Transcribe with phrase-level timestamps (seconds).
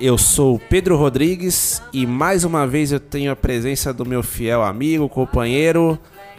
[0.00, 4.22] Eu sou o Pedro Rodrigues e mais uma vez eu tenho a presença do meu
[4.24, 5.98] fiel amigo, companheiro,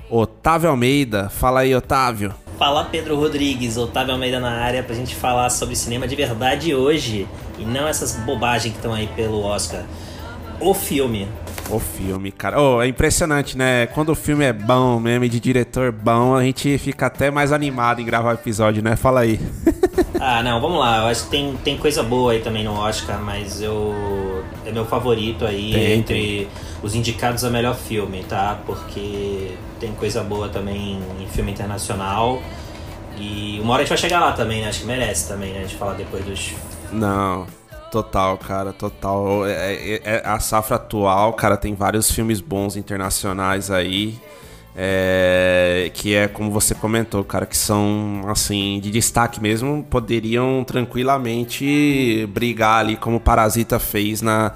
[0.09, 1.29] Otávio Almeida.
[1.29, 2.33] Fala aí, Otávio.
[2.59, 7.27] Fala Pedro Rodrigues, Otávio Almeida na área pra gente falar sobre cinema de verdade hoje
[7.57, 9.83] e não essas bobagens que estão aí pelo Oscar.
[10.59, 11.27] O filme.
[11.69, 12.61] O filme, cara.
[12.61, 13.87] Oh, é impressionante, né?
[13.87, 17.51] Quando o filme é bom mesmo, e de diretor bom, a gente fica até mais
[17.51, 18.95] animado em gravar o episódio, né?
[18.95, 19.39] Fala aí.
[20.19, 20.99] Ah, não, vamos lá.
[20.99, 24.85] Eu acho que tem, tem coisa boa aí também no Oscar, mas eu é meu
[24.85, 26.47] favorito aí Tem, entre
[26.81, 28.59] os indicados a melhor filme, tá?
[28.65, 32.41] Porque tem coisa boa também em filme internacional.
[33.17, 34.69] E uma hora a gente vai chegar lá também, né?
[34.69, 35.59] Acho que merece também, né?
[35.59, 36.53] A gente falar depois dos
[36.91, 37.45] Não,
[37.91, 39.45] total, cara, total.
[39.45, 44.19] É, é- é- a safra atual, cara, tem vários filmes bons internacionais aí.
[44.77, 52.27] É, que é como você comentou, cara, que são assim de destaque mesmo, poderiam tranquilamente
[52.33, 54.51] brigar ali como o Parasita fez na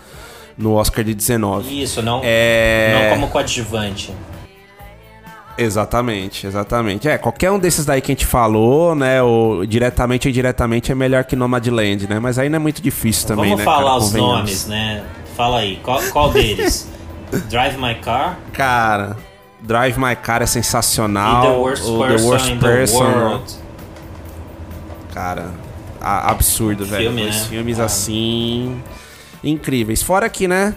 [0.57, 1.81] no Oscar de 19.
[1.83, 3.07] Isso, não, É.
[3.09, 4.13] não como coadjuvante.
[5.57, 7.07] Exatamente, exatamente.
[7.07, 10.95] É, qualquer um desses daí que a gente falou, né, ou diretamente ou indiretamente é
[10.95, 12.17] melhor que Nomadland, né?
[12.19, 13.65] Mas aí não é muito difícil também, Vamos né?
[13.65, 13.97] falar cara?
[13.97, 15.03] os nomes, né?
[15.35, 16.89] Fala aí, qual, qual deles?
[17.49, 19.15] Drive My Car Cara,
[19.61, 21.41] Drive My Car é e sensacional.
[21.43, 23.53] The Worst o Person The Worst in Person, the World.
[25.13, 25.51] cara,
[25.99, 27.03] a- absurdo, velho.
[27.09, 27.47] Filme, Dois né?
[27.49, 27.85] filmes Ah.
[27.85, 28.81] assim
[29.43, 30.01] incríveis.
[30.01, 30.73] Fora que, né,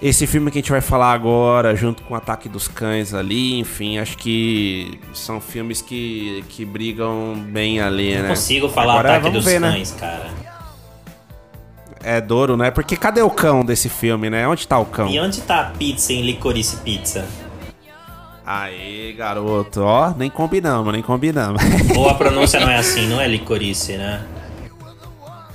[0.00, 3.58] esse filme que a gente vai falar agora, junto com o Ataque dos Cães ali,
[3.58, 8.28] enfim, acho que são filmes que, que brigam bem ali, Não né?
[8.30, 9.72] consigo falar Agora, Ataque dos ver, né?
[9.72, 10.30] Cães, cara.
[12.04, 12.70] É duro, né?
[12.72, 14.46] Porque cadê o cão desse filme, né?
[14.48, 15.06] Onde tá o cão?
[15.08, 17.24] E onde tá a pizza em Licorice Pizza?
[18.44, 21.62] Aê, garoto, ó, nem combinamos, nem combinamos.
[21.96, 24.24] Ou a pronúncia não é assim, não é licorice, né?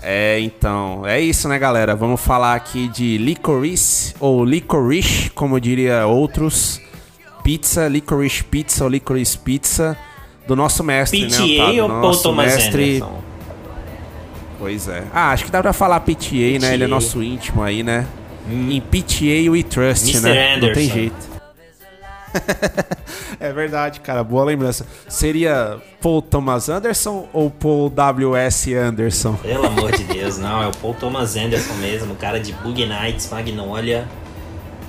[0.02, 1.94] É, então, é isso, né, galera?
[1.94, 6.80] Vamos falar aqui de licorice, ou licorice, como diria outros.
[7.44, 9.98] Pizza, licorice pizza ou licorice pizza,
[10.48, 11.84] do nosso mestre, né, PTA Otávio?
[11.84, 12.84] ou Paul Nosso Thomas mestre...
[12.98, 13.24] Anderson?
[14.60, 15.04] Pois é.
[15.14, 16.74] Ah, acho que dá pra falar PTA, né?
[16.74, 16.88] Ele é PTA.
[16.88, 18.08] nosso íntimo aí, né?
[18.50, 20.22] Em PTA we trust, Mr.
[20.22, 20.54] né?
[20.54, 20.94] Não tem Anderson.
[20.94, 21.37] jeito.
[23.40, 24.24] é verdade, cara.
[24.24, 24.86] Boa lembrança.
[25.08, 28.74] Seria Paul Thomas Anderson ou Paul W.S.
[28.74, 29.34] Anderson?
[29.36, 30.62] Pelo amor de Deus, não.
[30.64, 34.08] É o Paul Thomas Anderson mesmo, cara de Boogie Nights, Magnolia,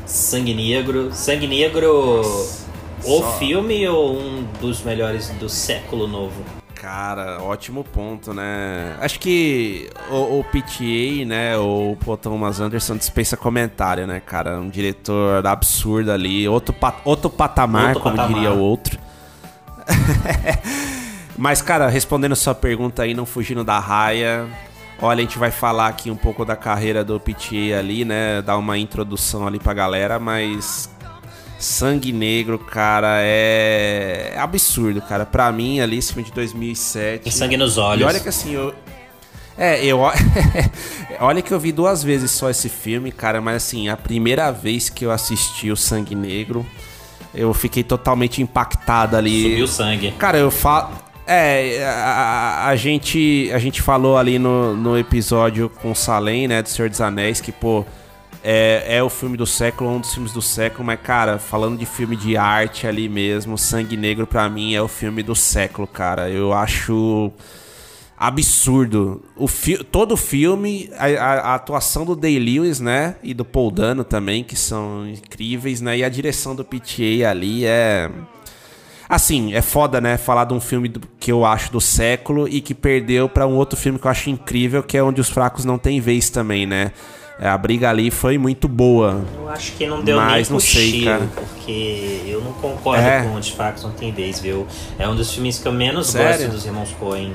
[0.07, 1.11] Sangue Negro.
[1.13, 2.23] Sangue Negro,
[3.05, 6.58] o filme ou um dos melhores do século novo?
[6.81, 8.95] Cara, ótimo ponto, né?
[9.01, 14.61] Acho que o, o PTA, né, o Paul Thomas Anderson dispensa comentário, né, cara?
[14.61, 16.73] Um diretor absurdo ali, outro,
[17.05, 18.33] outro patamar, Outro como patamar.
[18.33, 18.97] diria o outro.
[21.37, 24.47] Mas, cara, respondendo sua pergunta aí, não fugindo da raia,
[25.01, 28.41] olha, a gente vai falar aqui um pouco da carreira do PTA ali, né?
[28.43, 30.89] Dar uma introdução ali pra galera, mas
[31.59, 35.27] Sangue Negro, cara, é é absurdo, cara.
[35.27, 37.25] Pra mim, ali, esse filme de 2007.
[37.25, 38.07] Tem sangue nos E olhos.
[38.07, 38.73] olha que assim, eu.
[39.57, 39.99] É, eu.
[41.21, 44.89] olha que eu vi duas vezes só esse filme, cara, mas assim, a primeira vez
[44.89, 46.65] que eu assisti o Sangue Negro,
[47.35, 49.43] eu fiquei totalmente impactado ali.
[49.51, 50.13] Subiu o sangue.
[50.13, 50.91] Cara, eu falo.
[51.27, 56.49] É, a, a- a gente, a gente falou ali no, no episódio com o Salem,
[56.49, 57.85] né, do Senhor dos Anéis, que, pô,
[58.43, 61.87] é, é o filme do século, um dos filmes do século, mas, cara, falando de
[61.87, 66.29] filme de arte ali mesmo, Sangue Negro pra mim é o filme do século, cara.
[66.31, 67.33] Eu acho
[68.17, 69.23] absurdo.
[69.37, 73.17] O fi todo o filme, a, a- atuação do Day Lewis, né?
[73.23, 75.99] E do Paul Dano também, que são incríveis, né?
[75.99, 78.11] E a direção do PTA ali é.
[79.09, 80.19] Assim, é foda, né?
[80.19, 83.79] Falar de um filme que eu acho do século e que perdeu pra um outro
[83.79, 86.93] filme que eu acho incrível, que é Onde os Fracos Não Têm Vez também, né?
[87.41, 89.21] É, a briga ali foi muito boa.
[89.39, 91.29] Eu acho que não deu Mas nem não sei, cara.
[91.37, 93.23] porque eu não concordo É.
[93.23, 94.67] com Onde Facos Não Tem Vez, viu?
[94.99, 96.31] É um dos filmes que eu menos Sério?
[96.47, 97.33] gosto dos irmãos Coen.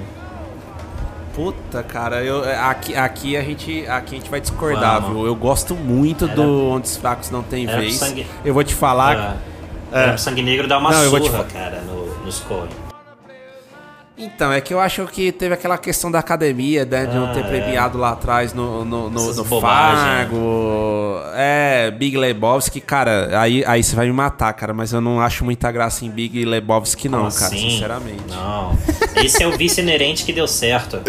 [1.34, 5.18] Puta, cara, eu, aqui, aqui, a gente, aqui a gente vai discordar, Vamos.
[5.18, 5.26] viu?
[5.26, 7.96] Eu gosto muito Era- do Onde os Fracos Não Tem Era Vez.
[7.96, 9.38] sangue- Eu vou te falar.
[9.92, 12.68] Era pro Sangue Negro dar uma Não, te surra, fa- cara, no, nos Coen.
[14.15, 17.06] Então, é que eu acho que teve aquela questão da academia, né?
[17.07, 17.44] De não Ah, ter é.
[17.44, 20.01] premiado lá atrás no, no, no, no bobagens.
[20.30, 21.19] Fargo.
[21.36, 25.44] É, Big Lebowski, cara, aí, aí você vai me matar, cara, mas eu não acho
[25.44, 27.69] muita graça em Big Lebowski, não, Como cara, assim?
[27.71, 28.24] sinceramente.
[28.30, 28.77] Não.
[29.24, 31.01] Esse é o vice inerente que deu certo.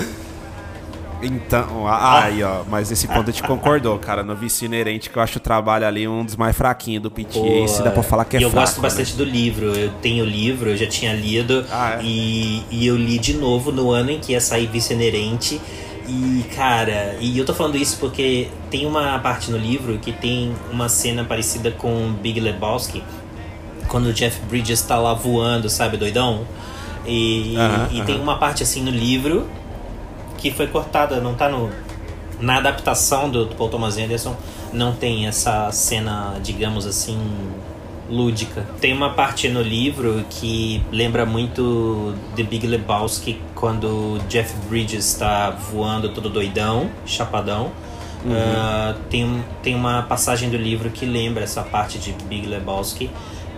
[1.25, 5.17] Então, ah, aí, ó, mas esse ponto a gente concordou, cara, no Vice Inerente, que
[5.17, 8.25] eu acho o trabalho ali um dos mais fraquinhos do PT, esse dá pra falar
[8.25, 9.19] que é e eu fraco, gosto bastante né?
[9.19, 9.75] do livro.
[9.75, 11.65] Eu tenho o livro, eu já tinha lido.
[11.71, 12.03] Ah, é?
[12.03, 15.61] e, e eu li de novo no ano em que ia sair Vice Inerente.
[16.07, 20.55] E, cara, e eu tô falando isso porque tem uma parte no livro que tem
[20.71, 23.03] uma cena parecida com Big Lebowski.
[23.89, 26.47] Quando o Jeff Bridges tá lá voando, sabe, doidão?
[27.07, 28.07] E, Aham, e aham.
[28.07, 29.47] tem uma parte assim no livro
[30.45, 31.71] que foi cortada, não tá no.
[32.39, 34.37] Na adaptação do, do Paul Thomas Anderson,
[34.73, 37.19] não tem essa cena, digamos assim,
[38.11, 38.67] lúdica.
[38.81, 45.49] Tem uma parte no livro que lembra muito The Big Lebowski, quando Jeff Bridges está
[45.51, 47.71] voando todo doidão, chapadão.
[48.31, 53.11] Ah, tem, um- tem uma passagem do livro que lembra essa parte de Big Lebowski,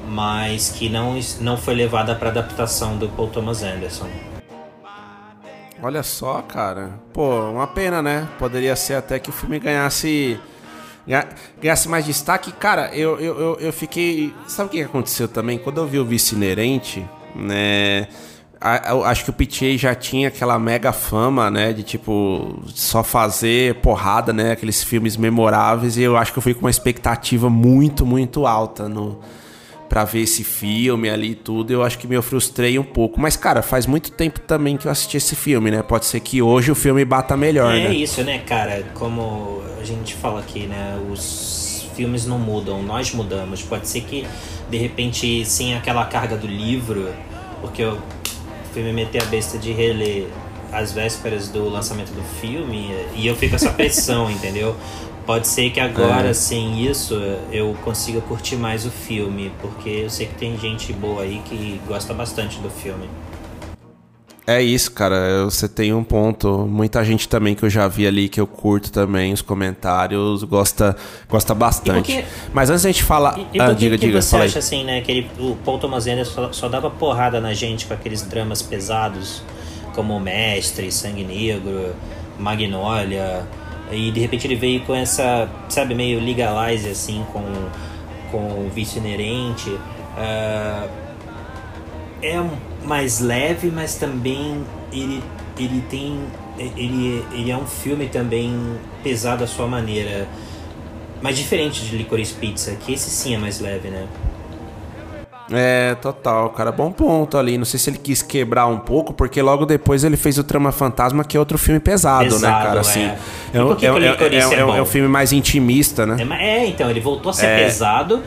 [0.06, 4.06] mas que não, não foi levada para adaptação do Paul Thomas Anderson.
[5.86, 6.98] Olha só, cara.
[7.12, 8.26] Pô, uma pena, né?
[8.40, 10.36] Poderia ser até que o filme ganhasse.
[11.06, 11.28] ganha-
[11.62, 12.50] Ganhasse mais destaque.
[12.50, 14.34] Cara, eu, eu, eu, eu fiquei.
[14.48, 15.58] Sabe o que aconteceu também?
[15.58, 17.06] Quando eu vi o Vice Inerente,
[17.36, 18.08] né?
[19.04, 21.72] Acho que o PTA já tinha aquela mega fama, né?
[21.72, 24.50] De tipo, só fazer porrada, né?
[24.52, 25.96] Aqueles filmes memoráveis.
[25.96, 29.20] E eu acho que eu fui com uma expectativa muito, muito alta no,
[29.88, 33.20] Pra ver esse filme ali e tudo, eu acho que me frustrei um pouco.
[33.20, 35.82] Mas, cara, faz muito tempo também que eu assisti esse filme, né?
[35.82, 37.94] Pode ser que hoje o filme bata melhor, É né?
[37.94, 38.84] isso, né, cara?
[38.94, 40.98] Como a gente fala aqui, né?
[41.10, 43.62] Os filmes não mudam, nós mudamos.
[43.62, 44.26] Pode ser que,
[44.68, 47.08] de repente, sem aquela carga do livro,
[47.60, 47.98] porque eu
[48.72, 50.26] fui me meter a besta de reler
[50.72, 54.76] às vésperas do lançamento do filme e eu fico com essa pressão, entendeu?
[55.26, 56.32] Pode ser que agora, É.
[56.32, 57.14] sem isso,
[57.50, 61.80] eu consiga curtir mais o filme, porque eu sei que tem gente boa aí que
[61.86, 63.08] gosta bastante do filme.
[64.46, 65.44] É isso, cara.
[65.44, 66.58] Você tem um ponto.
[66.70, 70.96] Muita gente também que eu já vi ali, que eu curto também, os comentários, gosta,
[71.28, 72.12] gosta bastante.
[72.12, 73.36] E por que- Mas antes a gente falar.
[73.36, 74.48] E, e ah, diga, que diga, você fala aí.
[74.48, 77.86] acha assim, né, que ele, o Paul Thomas Anderson só, só dava porrada na gente
[77.86, 79.42] com aqueles dramas pesados,
[79.96, 81.92] como O Mestre, Sangue Negro,
[82.38, 83.44] Magnolia,
[83.90, 87.42] e de repente ele veio com essa, sabe, meio legalize, assim, com,
[88.30, 89.78] com o vício inerente.
[90.16, 90.88] ah,
[92.22, 92.42] é
[92.84, 95.22] mais leve, mas também ele,
[95.58, 96.18] ele tem...
[96.58, 100.26] Ele, ele é um filme também pesado à sua maneira.
[101.20, 104.06] Mas diferente de Licorice Pizza, que esse sim é mais leve, né?
[105.50, 106.72] É, total, cara.
[106.72, 107.56] Bom ponto ali.
[107.56, 110.72] Não sei se ele quis quebrar um pouco, porque logo depois ele fez o Trama
[110.72, 112.76] Fantasma, que é outro filme pesado, né, Pesado, cara?
[112.76, 112.80] é.
[112.80, 113.00] Assim,
[113.54, 115.32] E é, um- que é, que o é- é- é é um- é filme mais
[115.32, 116.16] intimista, né?
[116.40, 117.64] É, é, então, ele voltou a ser É.
[117.64, 118.22] pesado.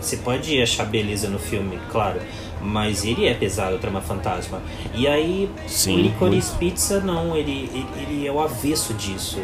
[0.00, 2.20] você pode achar beleza no filme, claro.
[2.60, 4.62] Mas ele é pesado, o Trama Fantasma.
[4.94, 9.38] E aí, Sim, o Licorice Pizza, não, ele, ele, ele é o avesso disso.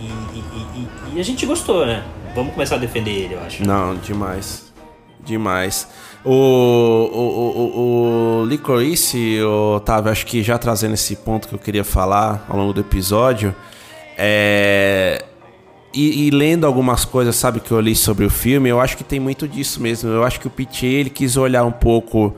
[0.00, 0.04] E-
[0.38, 0.42] e-
[1.12, 2.04] e- e a gente gostou, né?
[2.34, 3.66] Vamos começar a defender ele, eu acho.
[3.66, 4.67] Não, demais.
[5.28, 5.86] Demais.
[6.24, 9.38] O, o, o, o, o Licorice,
[9.74, 13.54] Otávio, acho que já trazendo esse ponto que eu queria falar ao longo do episódio,
[14.16, 15.22] é.
[15.92, 19.04] E, e lendo algumas coisas, sabe, que eu li sobre o filme, eu acho que
[19.04, 20.10] tem muito disso mesmo.
[20.10, 22.34] Eu acho que o Pitch ele quis olhar um pouco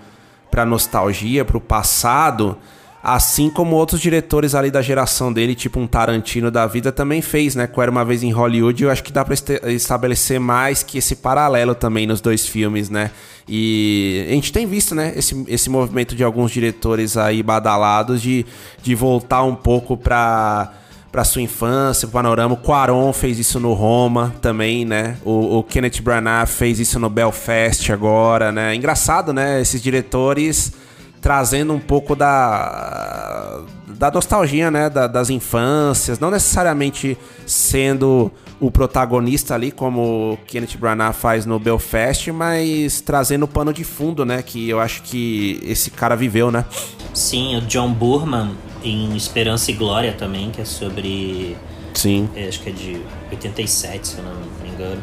[0.51, 2.57] pra nostalgia, pro passado,
[3.03, 7.55] assim como outros diretores ali da geração dele, tipo um Tarantino da vida, também fez,
[7.55, 7.67] né?
[7.67, 9.35] Com Era Uma Vez em Hollywood, eu acho que dá pra
[9.69, 13.11] estabelecer mais que esse paralelo também nos dois filmes, né?
[13.49, 18.47] E a gente tem visto, né, esse, esse movimento de alguns diretores aí badalados de,
[18.83, 20.75] de voltar um pouco pra
[21.11, 22.55] pra sua infância, pro panorama.
[22.55, 25.17] O Quaron fez isso no Roma também, né?
[25.25, 28.77] O, o Kenneth Branagh fez isso no Belfast agora, né?
[28.77, 29.61] Engraçado, né?
[29.61, 30.73] Esses diretores
[31.21, 34.89] trazendo um pouco da da nostalgia, né?
[34.89, 41.59] Da- das infâncias, não necessariamente sendo o protagonista ali, como o Kenneth Branagh faz no
[41.59, 44.43] Belfast, mas trazendo o pano de fundo, né?
[44.43, 46.65] Que eu acho que esse cara viveu, né?
[47.13, 51.57] Sim, o John Burman em Esperança e Glória também, que é sobre
[51.95, 52.29] Sim.
[52.35, 55.03] É, acho que é de 87, se eu não me engano.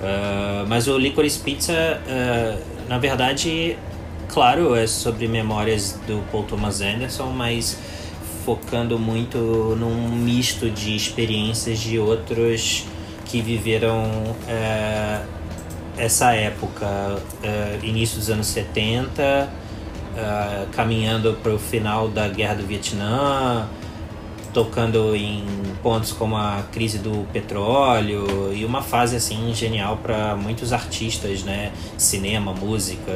[0.00, 3.76] Uh, mas o Licorice Pizza, uh, na verdade,
[4.28, 7.78] claro, é sobre memórias do Paul Thomas Anderson, mas
[8.44, 9.38] focando muito
[9.78, 12.86] num misto de experiências de outros
[13.24, 15.26] que viveram uh,
[15.98, 16.86] essa época,
[17.82, 19.50] início dos anos 70,
[20.72, 23.68] caminhando para o final da Guerra do Vietnã,
[24.52, 25.44] tocando em
[25.82, 31.72] pontos como a crise do petróleo e uma fase assim genial para muitos artistas, né,
[31.96, 33.12] cinema, música,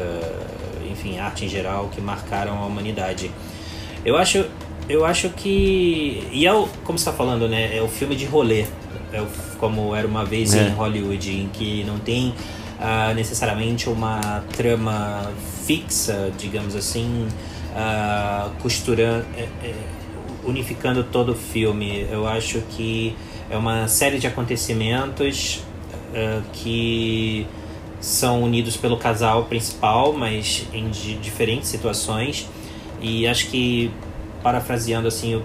[1.02, 3.30] enfim, arte em geral que marcaram a humanidade.
[4.04, 4.44] Eu acho,
[4.88, 8.64] eu acho que e é o, como está falando, né, é o filme de rolê,
[9.12, 9.26] é o,
[9.58, 10.68] como era uma vez é.
[10.68, 15.30] em Hollywood, em que não tem uh, necessariamente uma trama
[15.66, 17.28] fixa, digamos assim,
[17.72, 19.74] uh, costurando é, é,
[20.44, 22.06] unificando todo o filme.
[22.10, 23.16] Eu acho que
[23.50, 25.62] é uma série de acontecimentos
[26.12, 27.46] uh, que
[28.02, 32.48] são unidos pelo casal principal, mas em diferentes situações.
[33.00, 33.92] E acho que,
[34.42, 35.44] parafraseando assim o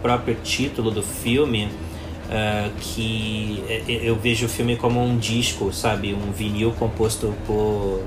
[0.00, 6.14] próprio título do filme, uh, que eu vejo o filme como um disco, sabe?
[6.14, 8.02] Um vinil composto por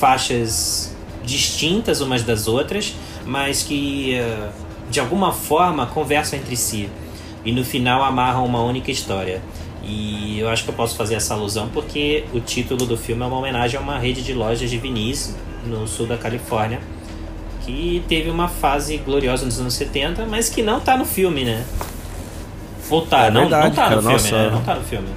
[0.00, 2.94] faixas distintas umas das outras,
[3.26, 4.50] mas que uh,
[4.90, 6.88] de alguma forma conversam entre si
[7.44, 9.42] e no final amarram uma única história.
[9.88, 13.26] E eu acho que eu posso fazer essa alusão porque o título do filme é
[13.26, 16.78] uma homenagem a uma rede de lojas de vinis no sul da Califórnia
[17.64, 21.64] que teve uma fase gloriosa nos anos 70, mas que não tá no filme, né?
[22.90, 24.36] Ou tá, é não, verdade, não tá cara, no filme, nossa.
[24.36, 24.50] né?
[24.50, 25.08] Não tá no filme.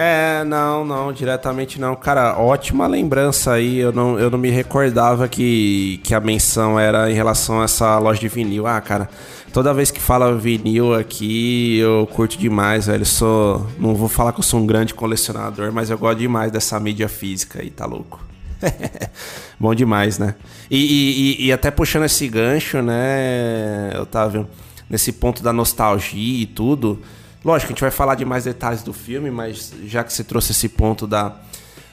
[0.00, 1.96] É, não, não, diretamente não.
[1.96, 3.78] Cara, ótima lembrança aí.
[3.78, 7.98] Eu não, eu não me recordava que, que a menção era em relação a essa
[7.98, 8.64] loja de vinil.
[8.64, 9.10] Ah, cara,
[9.52, 13.04] toda vez que fala vinil aqui, eu curto demais, velho.
[13.04, 13.66] Sou.
[13.76, 17.08] Não vou falar que eu sou um grande colecionador, mas eu gosto demais dessa mídia
[17.08, 18.24] física aí, tá louco?
[19.58, 20.36] Bom demais, né?
[20.70, 24.46] E, e, e, até puxando esse gancho, né, Otávio,
[24.88, 27.02] nesse ponto da nostalgia e tudo.
[27.48, 30.52] Lógico, a gente vai falar de mais detalhes do filme, mas já que você trouxe
[30.52, 31.32] esse ponto da,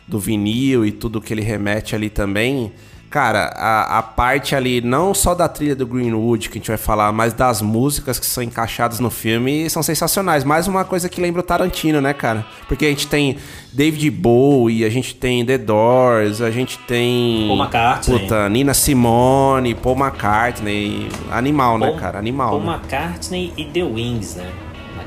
[0.06, 2.74] do vinil e tudo que ele remete ali também,
[3.10, 6.78] cara, a, a parte ali, não só da trilha do Greenwood que a gente vai
[6.78, 10.44] falar, mas das músicas que são encaixadas no filme são sensacionais.
[10.44, 12.46] Mais uma coisa que lembra o Tarantino, né, cara?
[12.68, 13.38] Porque a gente tem
[13.72, 17.48] David Bowie, a gente tem The Doors, a gente tem.
[17.48, 18.20] Paul McCartney.
[18.20, 21.08] Puta, Nina Simone, Paul McCartney.
[21.32, 22.20] Animal, né, Paul, né, cara?
[22.20, 22.50] Animal.
[22.50, 22.74] Paul né?
[22.74, 24.65] McCartney e The Wings, né?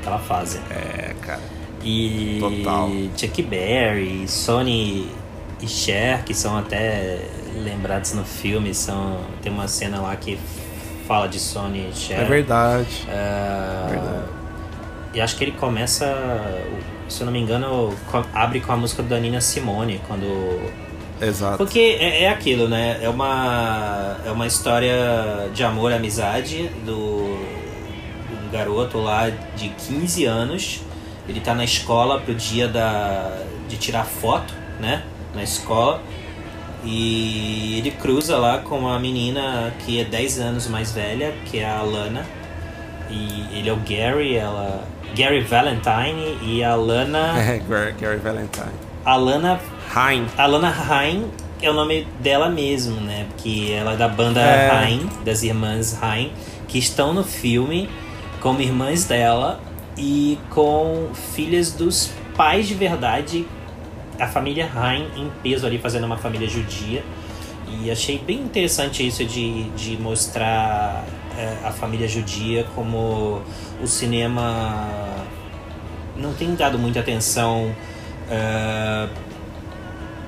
[0.09, 0.59] Naquela fase.
[0.69, 1.41] É, cara.
[1.83, 2.89] E Total.
[3.15, 5.07] Chuck Berry, Sony
[5.61, 7.19] e Cher, que são até
[7.63, 10.37] lembrados no filme, são tem uma cena lá que
[11.07, 12.21] fala de Sony e Cher.
[12.21, 13.03] É verdade.
[13.03, 14.29] Uh, verdade.
[15.13, 16.05] E acho que ele começa,
[17.07, 17.95] se eu não me engano,
[18.33, 20.59] abre com a música da Nina Simone, quando
[21.21, 21.57] Exato.
[21.57, 22.99] Porque é, é, aquilo, né?
[23.01, 27.37] É uma, é uma história de amor e amizade do,
[28.51, 30.81] garoto lá de 15 anos.
[31.27, 35.03] Ele tá na escola pro dia da, de tirar foto, né?
[35.35, 36.01] Na escola.
[36.83, 41.65] E ele cruza lá com uma menina que é 10 anos mais velha, que é
[41.65, 42.25] a Alana.
[43.09, 44.83] E ele é o Gary, ela.
[45.15, 47.33] Gary Valentine e a Lana.
[47.39, 47.59] É,
[47.99, 48.71] Gary Valentine.
[49.05, 49.59] Alana.
[49.95, 50.25] Hein.
[50.37, 51.25] Alana Hein
[51.61, 53.25] é o nome dela mesmo, né?
[53.29, 54.89] Porque ela é da banda é.
[54.89, 56.31] Hein, das irmãs Hein,
[56.67, 57.89] que estão no filme
[58.41, 59.59] como irmãs dela
[59.97, 63.45] e com filhas dos pais de verdade,
[64.19, 67.03] a família Hein em peso ali, fazendo uma família judia.
[67.67, 71.05] E achei bem interessante isso de, de mostrar
[71.37, 73.41] é, a família judia como
[73.81, 74.97] o cinema
[76.15, 77.73] não tem dado muita atenção
[78.29, 79.07] é,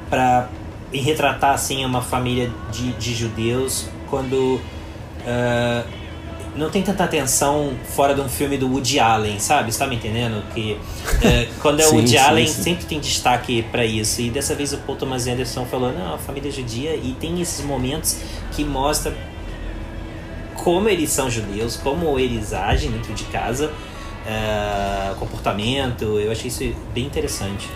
[0.09, 0.49] para
[0.93, 6.00] retratar assim uma família de, de judeus quando uh,
[6.55, 9.71] não tem tanta atenção fora de um filme do Woody Allen, sabe?
[9.71, 10.43] Você tá me entendendo?
[10.53, 10.77] Que
[11.23, 12.63] é, quando é o Woody sim, Allen sim.
[12.63, 14.21] sempre tem destaque para isso.
[14.21, 17.41] E dessa vez o Paul Thomas Anderson falou, não, a família é judia e tem
[17.41, 18.17] esses momentos
[18.51, 19.15] que mostra
[20.55, 26.19] como eles são judeus, como eles agem dentro de casa, uh, comportamento.
[26.19, 27.67] Eu achei isso bem interessante.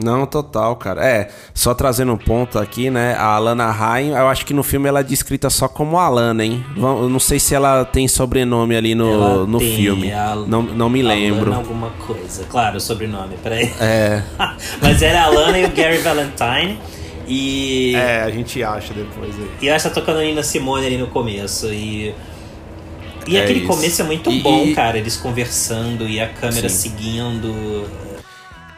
[0.00, 1.04] Não, total, cara.
[1.04, 3.14] É, só trazendo um ponto aqui, né?
[3.14, 6.64] A Alana Haim, eu acho que no filme ela é descrita só como Alana, hein?
[6.76, 10.12] Eu não sei se ela tem sobrenome ali no, no tem, filme.
[10.12, 11.46] A, não, não me lembro.
[11.52, 12.44] Alana alguma coisa.
[12.44, 13.72] Claro, o sobrenome, peraí.
[13.80, 14.22] É.
[14.80, 16.78] Mas era a Alana e o Gary Valentine.
[17.26, 17.94] E.
[17.96, 19.50] É, a gente acha depois aí.
[19.60, 21.66] E ela está tocando Nina Simone ali no começo.
[21.66, 22.14] E.
[23.26, 23.68] E É aquele isso.
[23.68, 24.96] começo é muito E- bom, e- cara.
[24.96, 26.88] Eles conversando e a câmera Sim.
[26.90, 27.84] seguindo.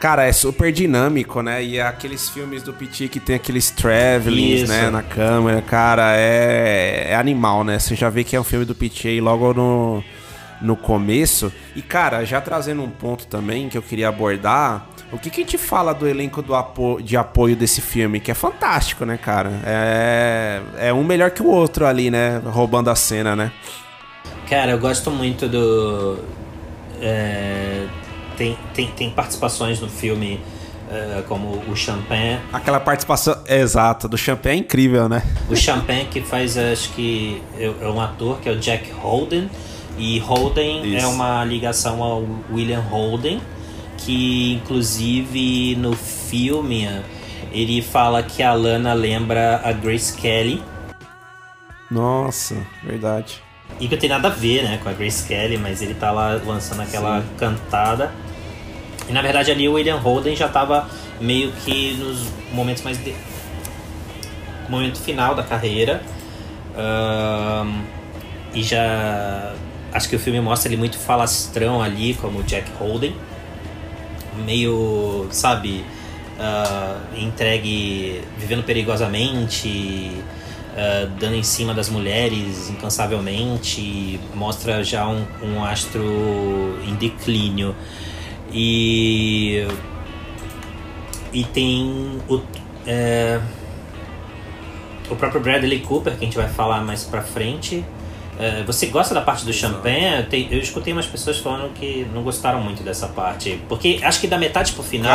[0.01, 1.63] Cara, é super dinâmico, né?
[1.63, 7.15] E aqueles filmes do Petit que tem aqueles travelings, né, na câmera, cara, é, é
[7.15, 7.77] animal, né?
[7.77, 10.03] Você já vê que é um filme do aí logo no,
[10.59, 11.53] no começo.
[11.75, 15.43] E, cara, já trazendo um ponto também que eu queria abordar, o que, que a
[15.43, 18.19] gente fala do elenco do apo de apoio desse filme?
[18.19, 19.51] Que é fantástico, né, cara?
[19.63, 22.41] É, é um melhor que o outro ali, né?
[22.43, 23.51] Roubando a cena, né?
[24.49, 26.17] Cara, eu gosto muito do.
[26.99, 27.85] é,
[28.41, 30.39] tem, tem, tem participações no filme
[30.89, 32.39] é, como o Champagne.
[32.51, 35.21] Aquela participação exata do Champagne é incrível, né?
[35.47, 39.47] O Champagne que faz, acho que é é um ator que é o Jack Holden.
[39.97, 41.05] E Holden Isso.
[41.05, 43.39] é uma ligação ao William Holden,
[43.97, 46.87] que inclusive no filme
[47.51, 50.63] ele fala que a Lana lembra a Grace Kelly.
[51.91, 53.43] Nossa, verdade.
[53.79, 56.09] E que não tem nada a ver, né, com a Grace Kelly, mas ele tá
[56.11, 58.11] lá lançando aquela cantada.
[59.11, 60.87] E na verdade ali o William Holden já tava
[61.19, 62.97] meio que nos momentos mais.
[62.97, 63.13] De...
[64.69, 66.01] momento final da carreira.
[66.77, 67.81] Ahn,
[68.53, 69.53] e já.
[69.91, 73.13] Acho que o filme mostra ele muito falastrão ali, como Jack Holden.
[74.45, 75.83] Meio, sabe,
[76.39, 80.23] ah, entregue, vivendo perigosamente,
[80.77, 84.21] ah, dando em cima das mulheres incansavelmente.
[84.33, 87.75] Mostra já um, um astro em declínio.
[88.51, 89.67] E.
[91.33, 92.41] E tem o.
[92.85, 93.39] é,
[95.09, 97.83] o próprio Bradley Cooper, que a gente vai falar mais pra frente.
[98.39, 100.23] É, você gosta da parte do Champagne?
[100.29, 103.61] Tem- eu escutei umas pessoas falando que não gostaram muito dessa parte.
[103.69, 105.11] Porque acho que da metade pro final.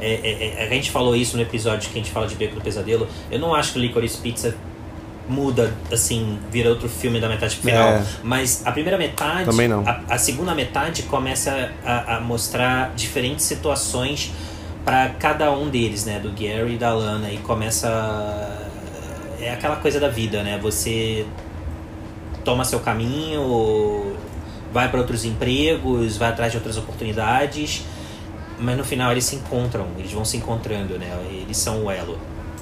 [0.00, 2.56] É, é, é, a gente falou isso no episódio que a gente fala de Beco
[2.56, 3.06] do Pesadelo.
[3.30, 4.56] Eu não acho que o Licorice Pizza
[5.28, 7.88] muda, assim, vira outro filme da metade final.
[7.88, 8.04] É.
[8.22, 9.46] Mas a primeira metade.
[9.46, 9.86] Também não.
[9.86, 14.32] A, a segunda metade começa a, a mostrar diferentes situações
[14.84, 16.18] para cada um deles, né?
[16.18, 17.30] Do Gary e da Lana.
[17.30, 17.88] E começa.
[19.40, 20.58] É aquela coisa da vida, né?
[20.62, 21.26] Você
[22.44, 24.14] toma seu caminho,
[24.72, 27.84] vai para outros empregos, vai atrás de outras oportunidades.
[28.58, 31.10] Mas no final eles se encontram, eles vão se encontrando, né?
[31.30, 32.18] Eles são o elo.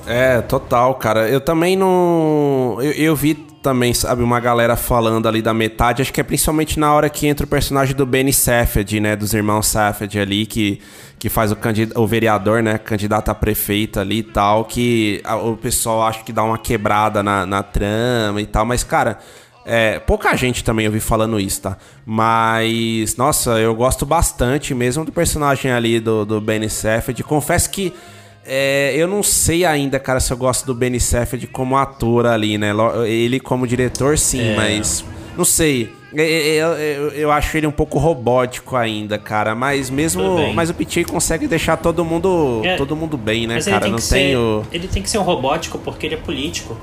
[0.07, 1.29] É, total, cara.
[1.29, 2.77] Eu também não.
[2.81, 6.03] Eu, eu vi também, sabe, uma galera falando ali da metade.
[6.03, 9.15] Acho que é principalmente na hora que entra o personagem do Benny Safed, né?
[9.15, 10.81] Dos irmãos Safed ali, que,
[11.19, 11.93] que faz o, candid...
[11.95, 12.79] o vereador, né?
[12.79, 14.65] Candidato a prefeito ali e tal.
[14.65, 18.65] Que o pessoal acha que dá uma quebrada na, na trama e tal.
[18.67, 19.19] Mas, cara.
[19.65, 21.77] É, pouca gente também ouvi falando isso, tá?
[22.05, 27.23] Mas, nossa, eu gosto bastante mesmo do personagem ali do, do Benny Safed.
[27.23, 27.95] Confesso que
[28.47, 32.59] é, eu não sei ainda, cara, se eu gosto do Benny Safed como ator ali,
[32.59, 32.71] né?
[33.07, 34.57] Ele como diretor, sim, É.
[34.57, 35.05] mas
[35.37, 35.93] não sei.
[36.13, 39.55] Eu, eu, eu- eu acho ele um pouco robótico ainda, cara.
[39.55, 43.81] Mas mesmo, mas o Pichei consegue deixar todo mundo, É, todo mundo bem, né, cara?
[43.81, 46.77] tem, Não tem o ele tem que ser um robótico porque ele é político.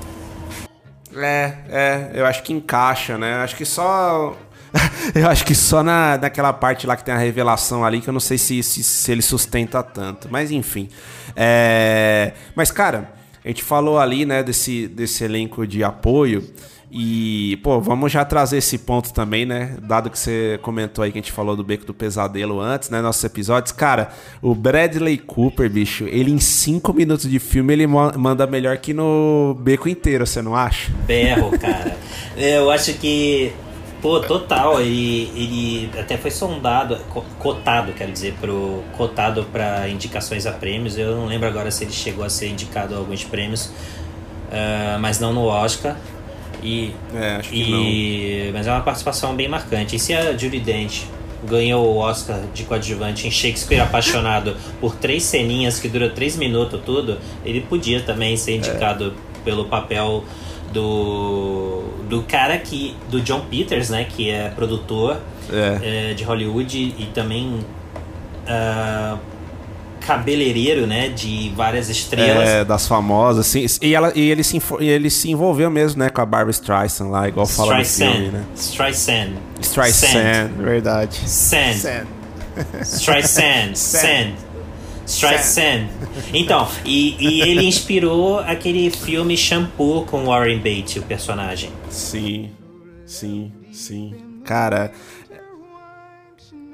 [1.16, 3.34] É, é, eu acho que encaixa, né?
[3.36, 4.36] Acho que só.
[5.14, 8.12] eu acho que só na, naquela parte lá que tem a revelação ali, que eu
[8.12, 10.28] não sei se, se, se ele sustenta tanto.
[10.30, 10.88] Mas enfim.
[11.36, 13.12] É, Mas, cara,
[13.44, 16.44] a gente falou ali, né, desse, desse elenco de apoio.
[16.92, 19.76] E, pô, vamos já trazer esse ponto também, né?
[19.80, 23.00] Dado que você comentou aí que a gente falou do Beco do Pesadelo antes, né?
[23.00, 23.70] Nossos episódios.
[23.70, 24.10] Cara,
[24.42, 29.56] o Bradley Cooper, bicho, ele em cinco minutos de filme ele manda melhor que no
[29.60, 30.90] Beco inteiro, você não acha?
[31.06, 31.96] Berro, cara.
[32.36, 33.52] Eu acho que,
[34.00, 40.46] pô, total, ele, ele até foi sondado, co- cotado, quero dizer, pro, cotado para indicações
[40.46, 40.96] a prêmios.
[40.98, 43.70] Eu não lembro agora se ele chegou a ser indicado a alguns prêmios,
[44.52, 45.96] ah, mas não no Oscar.
[46.62, 49.96] E, É, acho que e, Mas é uma participação bem marcante.
[49.96, 51.02] E se a Judy Dent
[51.48, 56.78] ganhou o Oscar de coadjuvante em Shakespeare apaixonado por três ceninhas que dura três minutos
[56.84, 60.22] tudo, ele podia também ser indicado pelo papel
[60.72, 65.18] do do cara que do John Peters, né, que é produtor
[65.52, 66.10] É.
[66.10, 67.60] eh, de Hollywood e também
[68.46, 69.16] ah,
[70.00, 72.48] cabeleireiro, né, de várias estrelas.
[72.48, 73.64] É, das famosas, assim.
[73.82, 77.10] E, ela, e, ele se, e ele se envolveu mesmo, né, com a Barbara Streisand
[77.10, 78.44] lá, igual fala no filme, Streisand, né?
[78.56, 81.16] Streisand, Streisand, verdade.
[81.28, 82.06] Sand.
[82.82, 84.34] Streisand, Sand.
[85.10, 85.88] Streisand.
[86.32, 91.70] Então, e, e ele inspirou aquele filme Shampoo com Warren Beatty, o personagem.
[91.88, 92.50] Sim,
[93.06, 94.14] sim, sim.
[94.44, 94.92] Cara,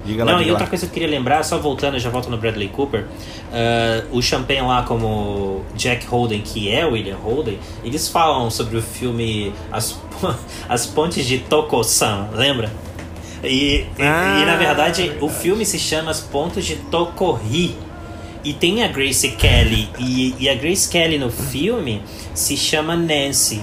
[0.05, 0.71] Diga lá, Não, diga e outra lá.
[0.71, 3.07] coisa que eu queria lembrar, só voltando, já volto no Bradley Cooper,
[3.53, 8.83] ah, o Champagne lá como Jack Holden, que é William Holden, eles falam sobre o
[8.83, 9.99] filme As,
[10.69, 12.71] As Pontes de Toko-san, lembra?
[13.43, 17.75] E, e- Ah, e, na verdade o filme se chama As Pontes de Tokohi.
[18.47, 19.89] E tem a Grace Kelly.
[19.99, 22.01] E, e a Grace Kelly no filme
[22.33, 23.61] se chama Nancy.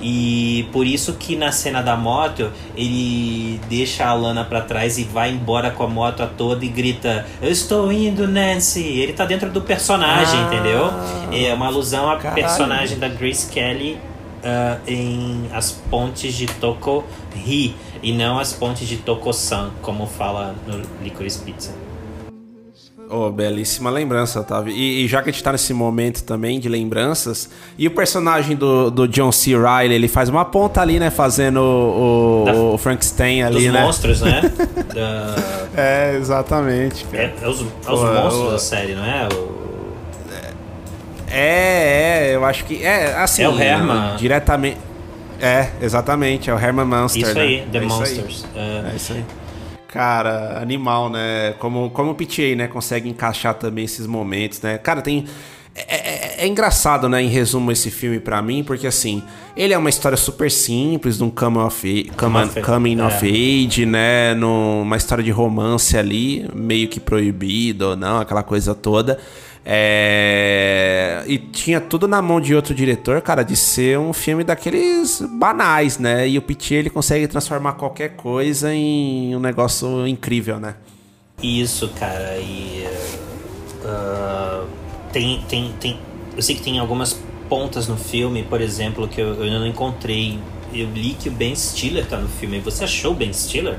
[0.00, 5.02] E por isso que na cena da moto ele deixa a Lana pra trás e
[5.02, 8.80] vai embora com a moto a toda e grita: Eu estou indo, Nancy!
[9.00, 10.90] Ele tá dentro do personagem, Ah, entendeu?
[11.32, 13.98] É uma alusão à personagem da Grace Kelly
[14.44, 20.80] ah, em As Pontes de Tokohi e não As Pontes de Toko-san, como fala no
[21.02, 21.89] Licorice Pizza.
[23.12, 24.72] Oh, belíssima lembrança, Otávio.
[24.72, 28.56] E, e já que a gente tá nesse momento também de lembranças, e o personagem
[28.56, 29.50] do, do John C.
[29.56, 31.10] Riley, ele faz uma ponta ali, né?
[31.10, 33.82] Fazendo o, Da- o Frankenstein ali, Dos né?
[33.82, 34.40] monstros, né?
[34.94, 35.36] Da-
[35.76, 37.04] É, exatamente.
[37.12, 39.26] É, é os, é os Pô, monstros o- da série, não é?
[39.32, 39.50] O-
[41.28, 42.84] É, é, eu acho que.
[42.84, 43.42] É, assim.
[43.42, 44.16] É o Herman.
[44.16, 44.78] Diretamente.
[45.40, 47.22] É, exatamente, é o Herman Munster.
[47.22, 47.40] Isso né?
[47.40, 47.98] aí, The é isso aí.
[47.98, 48.44] Monsters.
[48.54, 49.24] É, É isso aí.
[49.92, 51.54] Cara, animal, né?
[51.58, 52.68] Como, como o PTA, né?
[52.68, 54.78] Consegue encaixar também esses momentos, né?
[54.78, 55.24] Cara, tem.
[55.74, 55.94] É,
[56.40, 57.20] é- é engraçado, né?
[57.22, 59.22] Em resumo, esse filme pra mim, porque assim,
[59.56, 62.14] ele é uma história super simples, de um coming of, a-
[62.62, 63.04] coming, é.
[63.04, 63.26] of
[63.66, 64.34] age, né?
[64.34, 69.18] Numa história de romance ali, meio que proibido ou não, aquela coisa toda.
[69.64, 75.20] É, E tinha tudo na mão de outro diretor, cara, de ser um filme daqueles
[75.38, 76.28] banais, né?
[76.28, 80.74] E o Pitié, ele consegue transformar qualquer coisa em um negócio incrível, né?
[81.42, 82.86] Isso, cara, e.
[83.84, 84.64] ah,
[85.12, 85.98] tem, tem, tem.
[86.36, 87.18] Eu sei que tem algumas
[87.48, 90.38] pontas no filme, por exemplo, que eu, eu não encontrei.
[90.72, 92.60] Eu li que o Ben Stiller tá no filme.
[92.60, 93.78] Você achou o Ben Stiller?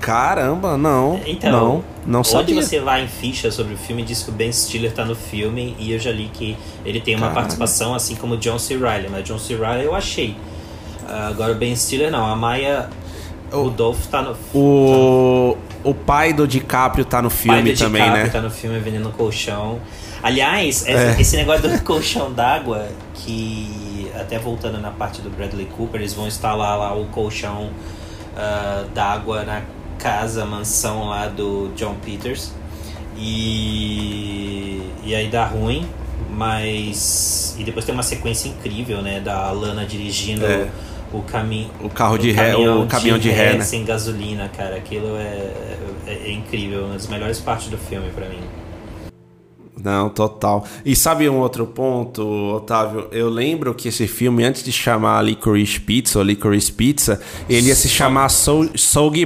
[0.00, 1.20] Caramba, não.
[1.26, 2.62] Então, não, não onde sabia.
[2.62, 5.74] você vai em ficha sobre o filme, diz que o Ben Stiller tá no filme
[5.78, 7.34] e eu já li que ele tem uma Caralho.
[7.40, 8.76] participação assim como o John C.
[8.76, 9.56] Reilly, mas John C.
[9.56, 10.36] Reilly eu achei.
[11.08, 12.88] Ah, agora o Ben Stiller não, a Maya
[13.50, 18.24] Rudolph tá no O, o pai do DiCaprio tá no pai filme do também, DiCaprio
[18.26, 18.30] né?
[18.30, 19.80] tá no filme vendendo colchão.
[20.22, 21.20] Aliás, É.
[21.20, 26.26] esse negócio do colchão d'água, que até voltando na parte do Bradley Cooper, eles vão
[26.26, 27.70] instalar lá o colchão
[28.36, 29.62] ah, d'água na
[29.98, 32.52] casa, mansão lá do John Peters.
[33.16, 35.86] E, e aí dá ruim,
[36.30, 37.56] mas.
[37.58, 39.20] E depois tem uma sequência incrível, né?
[39.20, 40.68] Da Lana dirigindo É.
[41.12, 41.70] o caminho.
[41.82, 43.64] O carro de ré, o caminhão de ré, né?
[43.64, 44.76] sem gasolina, cara.
[44.76, 45.52] Aquilo é,
[46.06, 48.40] é, é incrível, uma das melhores partes do filme pra mim.
[49.82, 50.64] Não, total.
[50.84, 52.22] E sabe um outro ponto,
[52.56, 53.08] Otávio?
[53.12, 57.74] Eu lembro que esse filme, antes de chamar Licorice Pizza ou Licorice Pizza, ele ia
[57.74, 58.68] se chamar Soul,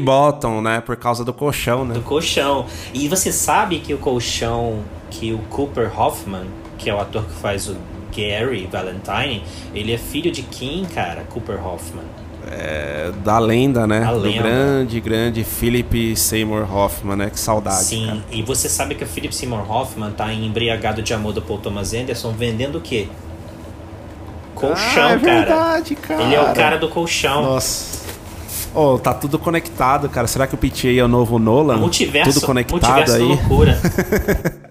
[0.00, 0.80] Bottom, né?
[0.80, 1.94] Por causa do colchão, né?
[1.94, 2.66] Do colchão.
[2.92, 6.46] E você sabe que o colchão que o Cooper Hoffman,
[6.78, 7.76] que é o ator que faz o
[8.14, 9.42] Gary Valentine,
[9.74, 11.22] ele é filho de quem, cara?
[11.24, 12.04] Cooper Hoffman.
[12.50, 14.04] É, da lenda, né?
[14.04, 14.42] A do lenda.
[14.42, 17.30] grande, grande Philip Seymour Hoffman, né?
[17.30, 18.20] Que saudade, Sim, cara.
[18.32, 21.58] e você sabe que o Philip Seymour Hoffman tá em Embriagado de Amor do Paul
[21.58, 23.08] Thomas Anderson vendendo o quê?
[24.54, 25.18] Colchão, ah, é cara.
[25.18, 26.22] verdade, cara.
[26.22, 27.42] Ele é o cara do colchão.
[27.42, 28.02] Nossa.
[28.74, 30.26] Oh, tá tudo conectado, cara.
[30.26, 31.76] Será que o PTA é o novo Nolan?
[31.76, 33.24] Multiverso, Tudo conectado multiverso da aí.
[33.28, 33.78] loucura.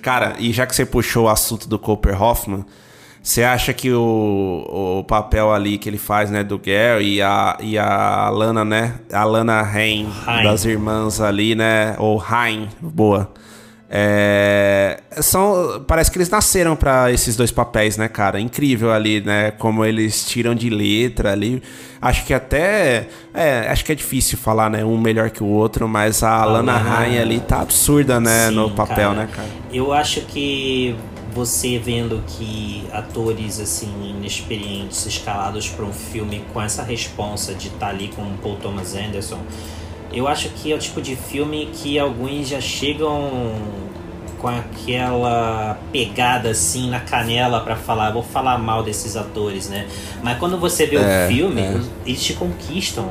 [0.00, 2.64] Cara, e já que você puxou o assunto do Cooper Hoffman,
[3.26, 7.56] você acha que o, o papel ali que ele faz, né, do Gary e a,
[7.60, 10.08] e a Lana, né, a Lana Hain.
[10.44, 13.32] das irmãs ali, né, ou Hain, boa,
[13.90, 19.50] é, são, parece que eles nasceram pra esses dois papéis, né, cara, incrível ali, né,
[19.50, 21.60] como eles tiram de letra ali,
[22.00, 25.88] acho que até, é, acho que é difícil falar, né, um melhor que o outro,
[25.88, 29.48] mas a, Lana Lana- Hain ali tá absurda, né, Sim, no papel, né, cara.
[29.72, 30.94] Eu acho que
[31.36, 37.88] você vendo que atores assim inexperientes escalados para um filme com essa responsa de estar
[37.88, 39.38] ali com o Paul Thomas Anderson,
[40.10, 43.52] eu acho que é o tipo de filme que alguns já chegam
[44.38, 49.86] com aquela pegada assim na canela para falar, vou falar mal desses atores, né?
[50.22, 51.80] Mas quando você vê É, o filme, é.
[52.06, 53.10] eles te conquistam.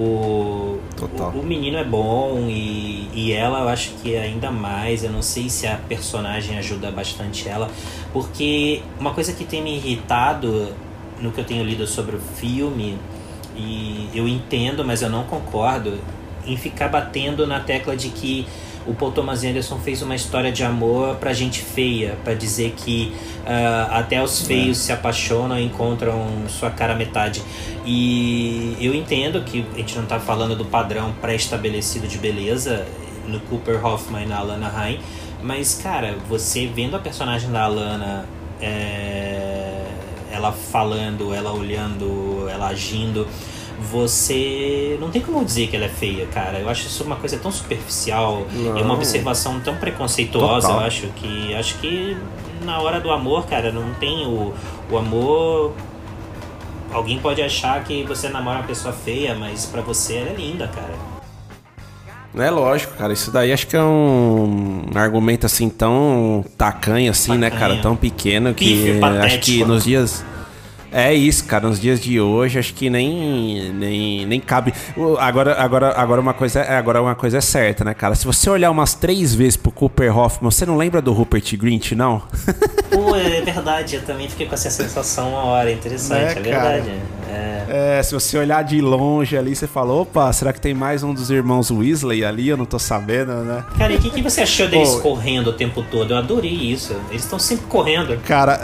[0.00, 1.30] O, Total.
[1.34, 5.04] o, o menino é bom e, e ela eu acho que ainda mais.
[5.04, 7.70] Eu não sei se a personagem ajuda bastante ela,
[8.12, 10.72] porque uma coisa que tem me irritado
[11.20, 12.96] no que eu tenho lido sobre o filme,
[13.54, 15.98] e eu entendo, mas eu não concordo,
[16.46, 18.46] em ficar batendo na tecla de que
[18.86, 23.12] o Paul Thomas Anderson fez uma história de amor pra gente feia, pra dizer que
[23.40, 24.80] uh, até os feios é.
[24.80, 27.42] se apaixonam e encontram sua cara metade.
[27.84, 32.86] E eu entendo que a gente não tá falando do padrão pré-estabelecido de beleza
[33.26, 34.98] no Cooper Hoffman e na Alana Haim,
[35.42, 38.26] mas cara, você vendo a personagem da Alana.
[38.62, 39.70] É,
[40.30, 43.26] ela falando, ela olhando, ela agindo
[43.80, 46.58] você não tem como dizer que ela é feia, cara.
[46.58, 48.78] Eu acho isso uma coisa tão superficial, não.
[48.78, 50.82] é uma observação tão preconceituosa, Total.
[50.82, 52.16] eu acho que acho que
[52.64, 54.52] na hora do amor, cara, não tem o,
[54.90, 55.72] o amor
[56.92, 60.68] alguém pode achar que você namora uma pessoa feia, mas para você ela é linda,
[60.68, 61.10] cara.
[62.36, 63.12] É lógico, cara.
[63.12, 67.40] Isso daí acho que é um argumento assim tão tacanho assim, tacanho.
[67.40, 67.76] né, cara?
[67.78, 70.24] Tão pequeno que acho que nos dias
[70.92, 71.68] é isso, cara.
[71.68, 74.72] Nos dias de hoje, acho que nem, nem, nem cabe.
[75.18, 78.14] Agora, agora, agora, uma coisa, é, agora uma coisa é certa, né, cara?
[78.14, 81.92] Se você olhar umas três vezes pro Cooper Hoffman, você não lembra do Rupert Grint,
[81.92, 82.22] não?
[82.90, 83.96] Pô, é verdade.
[83.96, 85.70] Eu também fiquei com essa sensação uma hora.
[85.70, 86.90] Interessante, é, é verdade.
[87.28, 87.98] É.
[87.98, 88.02] é.
[88.02, 91.30] se você olhar de longe ali, você fala, opa, será que tem mais um dos
[91.30, 92.48] irmãos Weasley ali?
[92.48, 93.64] Eu não tô sabendo, né?
[93.78, 96.14] Cara, e o que, que você achou deles Pô, correndo o tempo todo?
[96.14, 96.94] Eu adorei isso.
[97.10, 98.18] Eles estão sempre correndo.
[98.24, 98.60] Cara,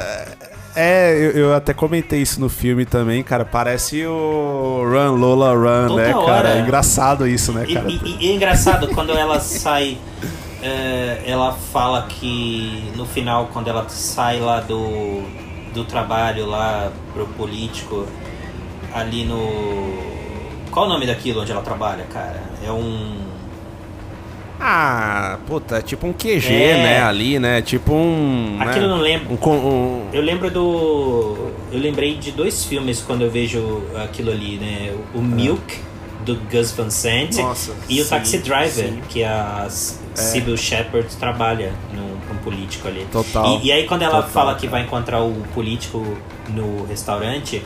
[0.77, 3.45] é, eu, eu, até comentei isso no filme também, cara.
[3.45, 6.27] Parece o Run Lola Run, Toda né, hora.
[6.27, 6.49] cara?
[6.57, 7.91] É engraçado isso, né, cara?
[7.91, 9.99] E, e, e é engraçado quando ela sai.
[10.63, 15.23] É, ela fala que no final, quando ela sai lá do,
[15.73, 18.07] do trabalho lá pro político,
[18.95, 20.17] ali no.
[20.71, 22.43] Qual o nome daquilo onde ela trabalha, cara?
[22.63, 23.26] É um
[24.59, 26.83] ah, puta, tipo um QG, é.
[26.83, 27.61] né, ali, né?
[27.61, 28.57] Tipo um.
[28.61, 28.85] Aquilo né?
[28.85, 29.39] eu não lembro.
[29.41, 30.09] Um, um...
[30.13, 31.51] Eu lembro do.
[31.71, 34.95] Eu lembrei de dois filmes quando eu vejo aquilo ali, né?
[35.15, 35.79] O Milk,
[36.25, 39.01] do Gus Van Sant, Nossa, e sim, o Taxi Driver, sim.
[39.09, 39.71] que a é.
[40.17, 43.07] Sybil Shepard trabalha no, um político ali.
[43.13, 43.61] Total.
[43.63, 46.03] E, e aí quando ela Total, fala que vai encontrar o político
[46.49, 47.63] no restaurante,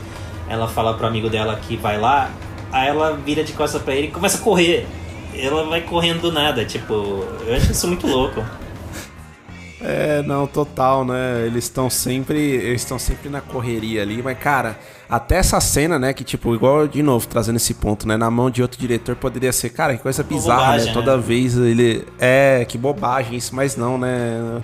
[0.48, 2.30] ela fala pro amigo dela que vai lá,
[2.72, 4.86] aí ela vira de costas pra ele e começa a correr
[5.34, 6.94] ela vai correndo do nada, tipo,
[7.46, 8.44] eu acho isso muito louco.
[9.82, 11.46] É, não, total, né?
[11.46, 16.12] Eles estão sempre, eles estão sempre na correria ali, mas cara, até essa cena, né,
[16.12, 19.52] que tipo, igual de novo trazendo esse ponto, né, na mão de outro diretor poderia
[19.52, 20.92] ser, cara, que coisa bizarra, bobagem, né?
[20.92, 21.22] Toda né?
[21.22, 24.60] vez ele é, que bobagem isso, mas não, né?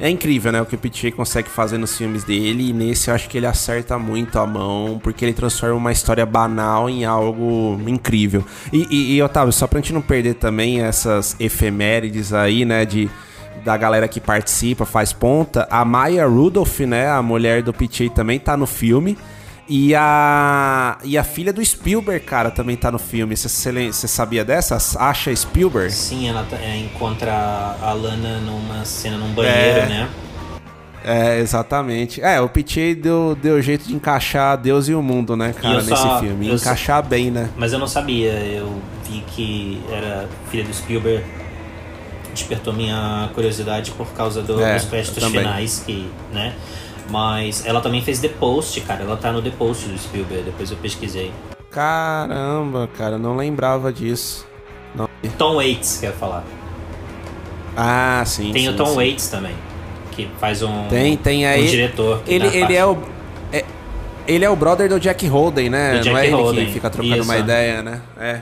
[0.00, 0.62] É incrível, né?
[0.62, 2.70] O que o Pichê consegue fazer nos filmes dele.
[2.70, 6.24] E nesse eu acho que ele acerta muito a mão, porque ele transforma uma história
[6.24, 8.42] banal em algo incrível.
[8.72, 12.86] E, e, e Otávio, só pra gente não perder também essas efemérides aí, né?
[12.86, 13.10] De
[13.62, 15.68] da galera que participa, faz ponta.
[15.70, 19.18] A Maya Rudolph, né, a mulher do Pichê também tá no filme.
[19.72, 23.36] E a, e a filha do Spielberg, cara, também tá no filme.
[23.36, 24.76] Você sabia dessa?
[24.98, 25.92] Asha Spielberg?
[25.92, 30.10] Sim, ela é, encontra a Lana numa cena num banheiro, é, né?
[31.04, 32.20] É, exatamente.
[32.20, 35.90] É, o Pichê deu, deu jeito de encaixar Deus e o mundo, né, cara, nesse
[35.90, 36.52] só, filme.
[36.52, 37.48] Encaixar só, bem, né?
[37.56, 38.32] Mas eu não sabia.
[38.32, 41.24] Eu vi que era filha do Spielberg.
[42.34, 46.56] Despertou minha curiosidade por causa do, é, dos créditos finais que, né?
[47.10, 49.02] Mas ela também fez The Post, cara.
[49.02, 51.32] Ela tá no The Post do Spielberg, depois eu pesquisei.
[51.70, 54.46] Caramba, cara, não lembrava disso.
[54.94, 55.08] Não.
[55.36, 56.44] Tom Waits, quer falar.
[57.76, 58.52] Ah, sim.
[58.52, 58.96] Tem sim, o Tom sim.
[58.96, 59.54] Waits também,
[60.12, 62.22] que faz um, tem, tem aí, um diretor.
[62.26, 62.98] ele ele é o.
[63.52, 63.64] É,
[64.26, 65.98] ele é o brother do Jack Holden, né?
[65.98, 67.24] Do Jack não é ele que fica trocando Isso.
[67.24, 68.02] uma ideia, né?
[68.18, 68.40] É.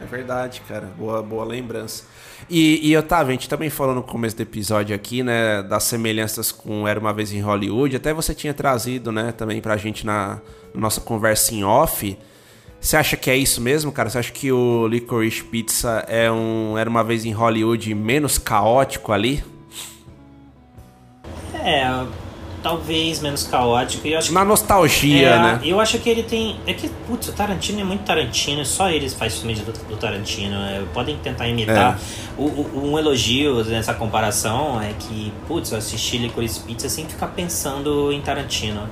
[0.00, 0.88] É verdade, cara.
[0.96, 2.04] Boa, boa lembrança.
[2.48, 6.50] E, e Otávio, a gente também falou no começo do episódio aqui, né, das semelhanças
[6.50, 7.96] com Era Uma Vez em Hollywood.
[7.96, 10.40] Até você tinha trazido, né, também pra gente na,
[10.74, 12.16] na nossa conversa em off.
[12.80, 14.08] Você acha que é isso mesmo, cara?
[14.08, 19.12] Você acha que o Licorice Pizza é um Era Uma Vez em Hollywood menos caótico
[19.12, 19.44] ali?
[21.62, 21.84] É,
[22.62, 24.06] talvez menos caótico.
[24.06, 25.60] E eu acho Na que, nostalgia, é, né?
[25.64, 26.58] Eu acho que ele tem.
[26.66, 30.56] É que, putz, o Tarantino é muito Tarantino, só eles fazem filme do, do Tarantino.
[30.56, 31.98] É, podem tentar imitar.
[31.98, 32.40] É.
[32.40, 37.28] O, o, um elogio nessa comparação é que, putz, eu assisti Licorice Pizza sem ficar
[37.28, 38.88] pensando em Tarantino.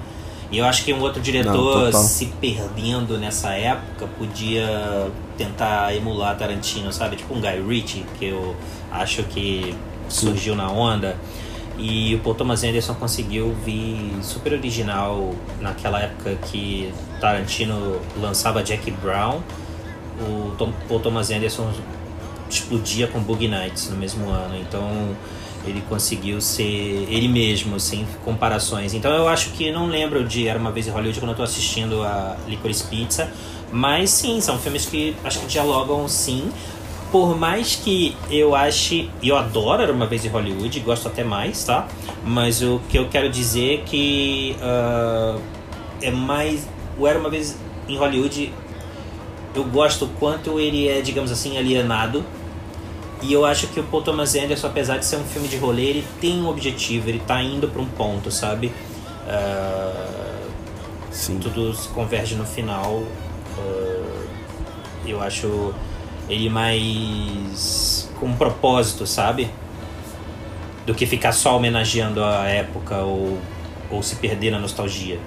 [0.51, 6.37] E eu acho que um outro diretor Não, se perdendo nessa época podia tentar emular
[6.39, 7.17] Tarantino, sabe?
[7.17, 8.57] Tipo um Guy Ritchie, que eu
[8.91, 9.75] acho que
[10.09, 11.17] surgiu na onda.
[11.79, 18.91] E o Paul Thomas Anderson conseguiu vir super original naquela época que Tarantino lançava Jack
[18.91, 19.41] Brown.
[20.21, 21.73] O Tom, Paul Thomas Anderson
[22.51, 24.57] explodia com Boogie Nights no mesmo ano.
[24.59, 25.17] Então
[25.65, 28.93] ele conseguiu ser ele mesmo, sem comparações.
[28.93, 31.43] Então eu acho que não lembro de Era Uma Vez em Hollywood quando eu tô
[31.45, 33.31] assistindo a Licorice Pizza.
[33.71, 36.51] Mas sim, são filmes que acho que dialogam sim
[37.11, 39.11] por mais que eu ache.
[39.23, 41.87] Eu adoro Era uma vez em Hollywood, gosto até mais, tá?
[42.25, 44.57] Mas o que eu quero dizer é que.
[44.61, 45.41] Uh,
[46.03, 46.69] é mais.
[46.99, 47.57] O Era uma vez
[47.89, 48.53] em Hollywood.
[49.55, 52.25] Eu gosto o quanto ele é, digamos assim, alienado.
[53.21, 55.87] E eu acho que o Paul Thomas Anderson, apesar de ser um filme de rolê,
[55.87, 58.73] ele tem um objetivo, ele tá indo para um ponto, sabe?
[59.27, 60.29] Uh,
[61.11, 61.39] Sim.
[61.41, 63.03] Tudo se converge no final.
[63.59, 64.29] Uh,
[65.05, 65.75] eu acho
[66.29, 69.51] ele mais com um propósito, sabe?
[70.87, 73.39] Do que ficar só homenageando a época ou,
[73.91, 75.19] ou se perder na nostalgia.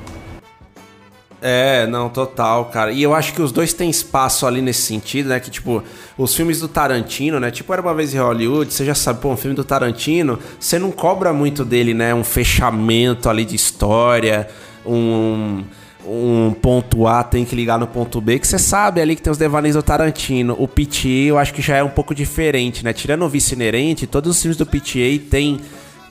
[1.41, 2.91] É, não, total, cara.
[2.91, 5.39] E eu acho que os dois têm espaço ali nesse sentido, né?
[5.39, 5.83] Que, tipo,
[6.15, 7.49] os filmes do Tarantino, né?
[7.49, 10.77] Tipo, Era Uma Vez em Hollywood, você já sabe, pô, um filme do Tarantino, você
[10.77, 12.13] não cobra muito dele, né?
[12.13, 14.47] Um fechamento ali de história,
[14.85, 15.63] um
[16.05, 19.31] um ponto A tem que ligar no ponto B, que você sabe ali que tem
[19.31, 20.55] os devaneios do Tarantino.
[20.57, 22.93] O PTA eu acho que já é um pouco diferente, né?
[22.93, 25.59] Tirando o vice inerente, todos os filmes do PTA tem,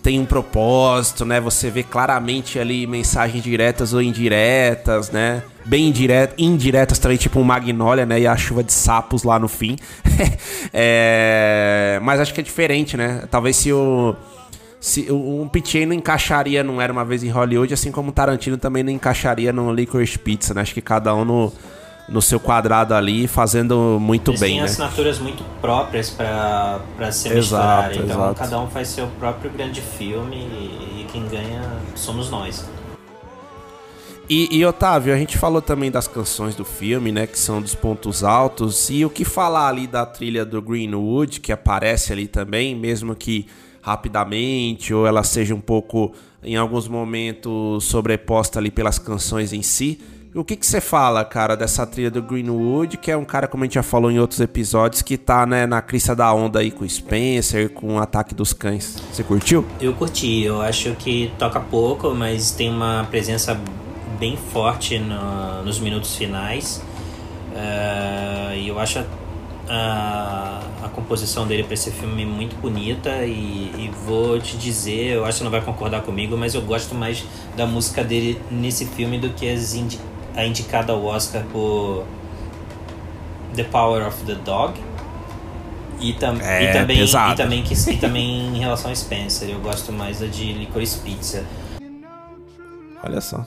[0.03, 1.41] tem um propósito, né?
[1.41, 5.43] Você vê claramente ali mensagens diretas ou indiretas, né?
[5.65, 8.21] Bem indiretas, indiretas também, tipo um Magnolia, né?
[8.21, 9.77] E a chuva de sapos lá no fim.
[10.73, 11.99] é...
[12.03, 13.25] Mas acho que é diferente, né?
[13.31, 14.15] Talvez se o
[14.81, 18.57] se um PTA não encaixaria não era uma vez em Hollywood, assim como o Tarantino
[18.57, 20.63] também não encaixaria no Licorice Pizza, né?
[20.63, 21.53] Acho que cada um no,
[22.09, 24.65] no seu quadrado ali, fazendo muito Eles bem, têm né?
[24.65, 26.81] assinaturas muito próprias para
[27.13, 28.35] se Exato, misturar, então exato.
[28.41, 31.63] cada um faz seu próprio grande filme e, e quem ganha
[31.95, 32.67] somos nós.
[34.31, 37.27] E, e, Otávio, a gente falou também das canções do filme, né?
[37.27, 38.89] Que são dos pontos altos.
[38.89, 43.49] E o que falar ali da trilha do Greenwood, que aparece ali também, mesmo que
[43.83, 46.13] rapidamente, ou ela seja um pouco,
[46.43, 49.99] em alguns momentos, sobreposta ali pelas canções em si.
[50.33, 53.67] O que você fala, cara, dessa trilha do Greenwood, que é um cara, como a
[53.67, 56.89] gente já falou em outros episódios, que tá, né, na crista da onda aí com
[56.89, 58.97] Spencer, com o Ataque dos Cães.
[59.13, 59.67] Você curtiu?
[59.81, 63.61] Eu curti, eu acho que toca pouco, mas tem uma presença
[64.21, 66.81] bem forte no, nos minutos finais.
[67.51, 69.05] Uh, e eu acho
[69.73, 75.25] a, a composição dele para esse filme muito bonita e, e, vou te dizer, eu
[75.25, 77.25] acho que não vai concordar comigo, mas eu gosto mais
[77.57, 80.01] da música dele nesse filme do que indi
[80.35, 82.05] a indicada ao Oscar por
[83.55, 84.75] The Power of the Dog.
[86.01, 87.33] E, tam é, e também, pesado.
[87.33, 90.99] e, também, que, e também em relação a Spencer, eu gosto mais da de Licorice
[91.01, 91.45] Pizza.
[93.05, 93.47] Olha só.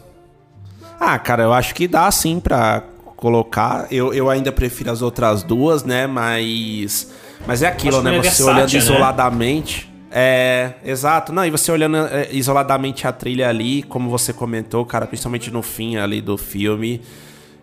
[0.99, 2.83] Ah, cara, eu acho que dá sim pra
[3.23, 3.87] colocar.
[3.89, 6.05] Eu, eu ainda prefiro as outras duas, né?
[6.05, 7.09] Mas.
[7.47, 8.11] Mas é aquilo, né?
[8.11, 8.77] Você versátil, olhando né?
[8.77, 9.93] isoladamente.
[10.11, 11.31] É, exato.
[11.31, 15.61] Não, e você olhando é, isoladamente a trilha ali, como você comentou, cara, principalmente no
[15.61, 17.01] fim ali do filme,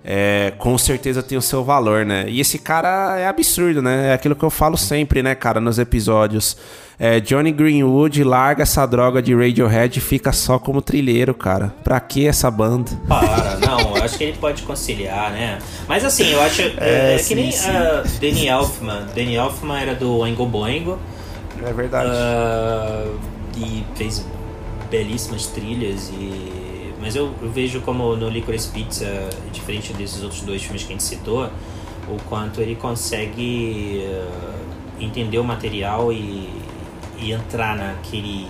[0.05, 2.25] é, com certeza tem o seu valor, né?
[2.27, 4.09] E esse cara é absurdo, né?
[4.09, 6.57] É aquilo que eu falo sempre, né, cara, nos episódios.
[6.99, 11.75] É, Johnny Greenwood larga essa droga de Radiohead e fica só como trilheiro, cara.
[11.85, 12.91] Pra que essa banda?
[13.09, 15.59] Para, não, eu acho que ele pode conciliar, né?
[15.87, 16.63] Mas assim, eu acho.
[16.79, 17.69] É, é sim, que nem sim.
[17.69, 19.07] a Danny Elfman.
[19.15, 20.99] Danny Elfman era do Oingo Boingo.
[21.63, 22.11] É verdade.
[22.11, 23.07] ah,
[23.57, 24.25] e fez
[24.91, 26.60] belíssimas trilhas e
[27.01, 29.07] mas eu, eu vejo como no Licorice Pizza
[29.53, 31.45] diferente desses outros dois filmes que a gente citou
[32.09, 34.59] o quanto ele consegue ah,
[35.01, 36.51] entender o material e,
[37.19, 38.47] e entrar naquele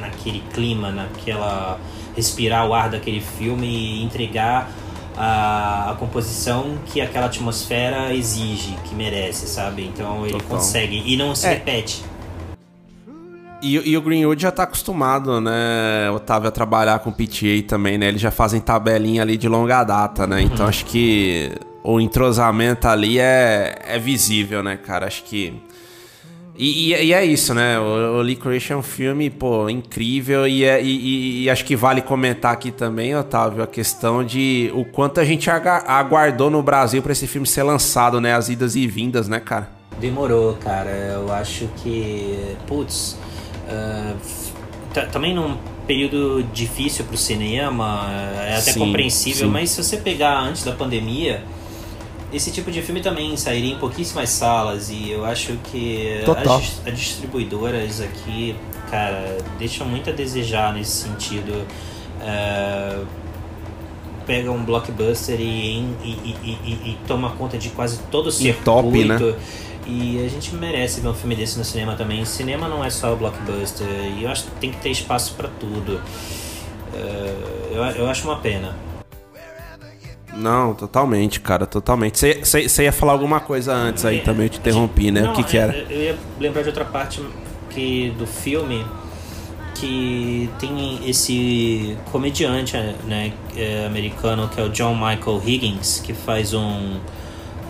[0.00, 1.78] naquele clima naquela
[2.14, 4.70] respirar o ar daquele filme e entregar
[5.16, 10.48] a, a composição que aquela atmosfera exige que merece sabe então ele Total.
[10.48, 11.50] consegue e não se É.
[11.50, 12.02] repete
[13.62, 18.08] E, e o Greenwood já tá acostumado, né, Otávio, a trabalhar com PTA também, né?
[18.08, 20.42] Eles já fazem tabelinha ali de longa data, né?
[20.42, 21.50] Então acho que
[21.82, 25.06] o entrosamento ali é, é visível, né, cara?
[25.06, 25.54] Acho que.
[26.58, 27.78] E, e- e é isso, né?
[27.78, 30.46] O, o Licorice é um filme, pô, incrível.
[30.46, 35.18] E, é- e- acho que vale comentar aqui também, Otávio, a questão de o quanto
[35.18, 38.34] a gente aguardou no Brasil pra esse filme ser lançado, né?
[38.34, 39.70] As idas e vindas, né, cara?
[39.98, 40.90] Demorou, cara.
[40.90, 42.54] Eu acho que.
[42.66, 43.16] Putz.
[43.68, 44.14] Ah,
[44.94, 48.06] tá- também num período difícil pro cinema,
[48.40, 49.52] é até Sim, compreensível, sim.
[49.52, 51.44] mas se você pegar antes da pandemia,
[52.32, 56.20] esse tipo de filme também sairia em pouquíssimas salas e eu acho que
[56.58, 58.56] as, as distribuidoras aqui,
[58.90, 61.64] cara, deixam muito a desejar nesse sentido.
[62.20, 63.04] Ah,
[64.26, 65.44] pega um blockbuster e,
[66.02, 68.64] e, e- e- e toma conta de quase todo o circuito.
[68.64, 69.18] top, né?
[69.88, 72.24] E a gente merece ver um filme desse no cinema também.
[72.24, 73.86] Cinema não é só blockbuster.
[73.86, 76.00] E eu acho que tem que ter espaço pra tudo.
[76.92, 77.34] É,
[77.70, 78.74] eu, eu acho uma pena.
[80.34, 82.18] Não, totalmente, cara, totalmente.
[82.44, 85.22] Você ia falar alguma coisa antes aí também, eu te interrompi, né?
[85.22, 85.76] Não, o que que é, era?
[85.88, 87.22] Eu ia lembrar de outra parte
[87.70, 88.84] que do filme
[89.74, 96.54] que tem esse comediante né, é, americano que é o John Michael Higgins, que faz
[96.54, 96.98] um,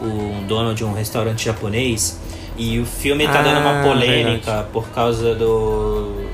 [0.03, 2.19] um dono de um restaurante japonês.
[2.57, 4.69] E o filme tá dando uma Ah, polêmica verdade.
[4.73, 6.25] por causa do.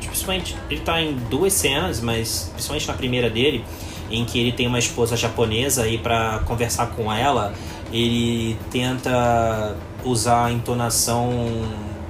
[0.00, 3.64] Principalmente, ele tá em duas cenas, mas principalmente na primeira dele,
[4.10, 7.54] em que ele tem uma esposa japonesa e para conversar com ela,
[7.92, 11.32] ele tenta usar a entonação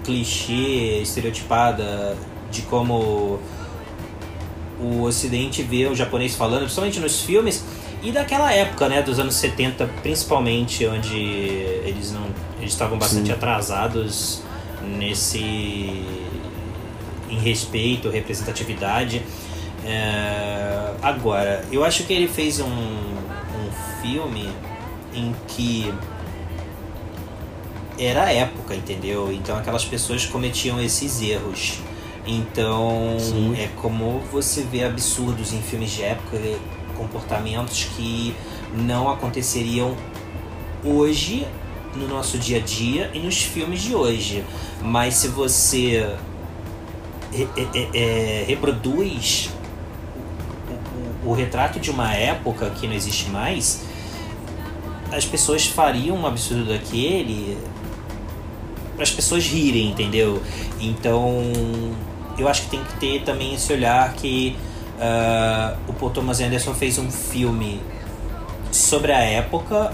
[0.04, 2.16] clichê, estereotipada
[2.50, 3.38] de como
[4.80, 7.64] o ocidente vê o japonês falando, principalmente nos filmes
[8.02, 12.26] e daquela época, né, dos anos 70, principalmente, onde eles não
[12.58, 14.42] eles estavam bastante atrasados
[14.98, 16.04] nesse
[17.30, 19.22] em respeito, representatividade.
[19.84, 24.50] É, agora, eu acho que ele fez um, um filme
[25.14, 25.92] em que
[27.98, 29.32] era a época, entendeu?
[29.32, 31.78] Então aquelas pessoas cometiam esses erros.
[32.26, 33.16] Então
[33.56, 36.38] é como você vê absurdos em filmes de época,
[37.04, 38.34] comportamentos que
[38.74, 39.96] não aconteceriam
[40.84, 41.46] hoje
[41.96, 44.44] no nosso dia a dia e nos filmes de hoje.
[44.82, 46.14] Mas se você
[47.32, 49.50] é- é- é, reproduz
[51.24, 53.82] o, o- o retrato de uma época que não existe mais,
[55.10, 57.56] as pessoas fariam um absurdo daquele
[58.94, 60.42] para as pessoas rirem, entendeu?
[60.78, 61.42] Então,
[62.38, 64.54] eu acho que tem que ter também esse olhar que
[65.00, 67.80] ah, o Paul Thomas Anderson fez um filme
[68.70, 69.92] sobre a época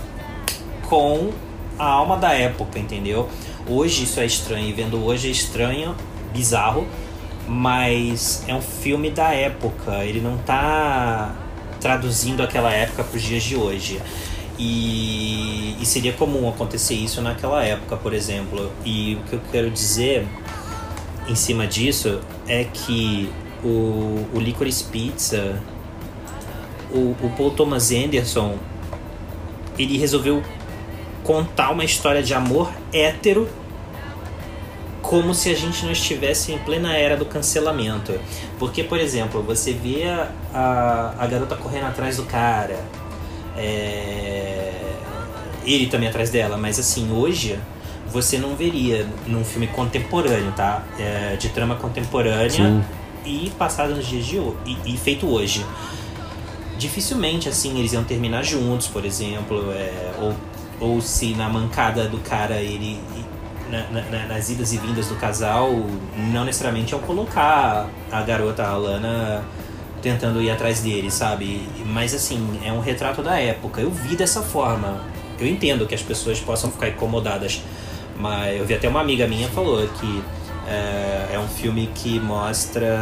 [0.88, 1.30] com
[1.78, 3.28] a alma da época, entendeu?
[3.68, 5.94] Hoje isso é estranho, e vendo hoje é estranho,
[6.32, 6.86] bizarro,
[7.46, 11.34] mas é um filme da época, ele não tá
[11.80, 14.00] traduzindo aquela época para os dias de hoje.
[14.59, 18.72] E, e seria comum acontecer isso naquela época, por exemplo.
[18.84, 20.26] E o que eu quero dizer
[21.28, 23.30] em cima disso é que
[23.62, 25.61] o, o Licorice Pizza,
[26.90, 28.57] o, o Paul Thomas Anderson,
[29.78, 30.42] ele resolveu
[31.22, 33.48] contar uma história de amor hétero
[35.02, 38.18] como se a gente não estivesse em plena era do cancelamento.
[38.59, 40.04] Porque, por exemplo, você vê
[40.52, 42.80] a, a, garota correndo atrás do cara,
[43.57, 44.72] é,
[45.64, 47.59] ele também atrás dela, mas assim, hoje
[48.09, 50.82] você não veria num filme contemporâneo, tá?
[50.98, 52.82] É, de trama contemporânea Sim.
[53.27, 55.64] E passado nos dias de hoje, e, e feito hoje.
[56.79, 60.35] Dificilmente, assim, eles iam terminar juntos, por exemplo, é, ou,
[60.79, 63.01] ou se na mancada do cara ele.
[63.70, 65.70] na- na- na- nas idas e vindas do casal,
[66.33, 69.43] não necessariamente ao colocar a garota, a Lana,
[70.01, 71.66] tentando ir atrás dele, sabe?
[71.85, 73.81] Mas assim, é um retrato da época.
[73.81, 75.01] Eu vi dessa forma.
[75.41, 77.61] Eu entendo que as pessoas possam ficar incomodadas,
[78.16, 80.22] mas eu vi até uma amiga minha falou que
[80.68, 82.98] é, é um filme que mostra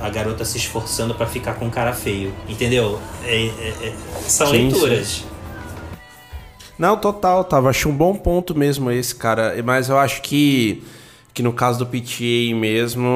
[0.00, 3.00] a garota se esforçando pra ficar com um cara feio, entendeu?
[3.24, 3.94] É- é- é-
[4.26, 5.24] são Sim, leituras.
[6.78, 7.70] Não, total, tava.
[7.70, 9.54] Acho um bom ponto mesmo esse, cara.
[9.64, 10.82] Mas eu acho que,
[11.32, 13.06] que no caso do PTA mesmo,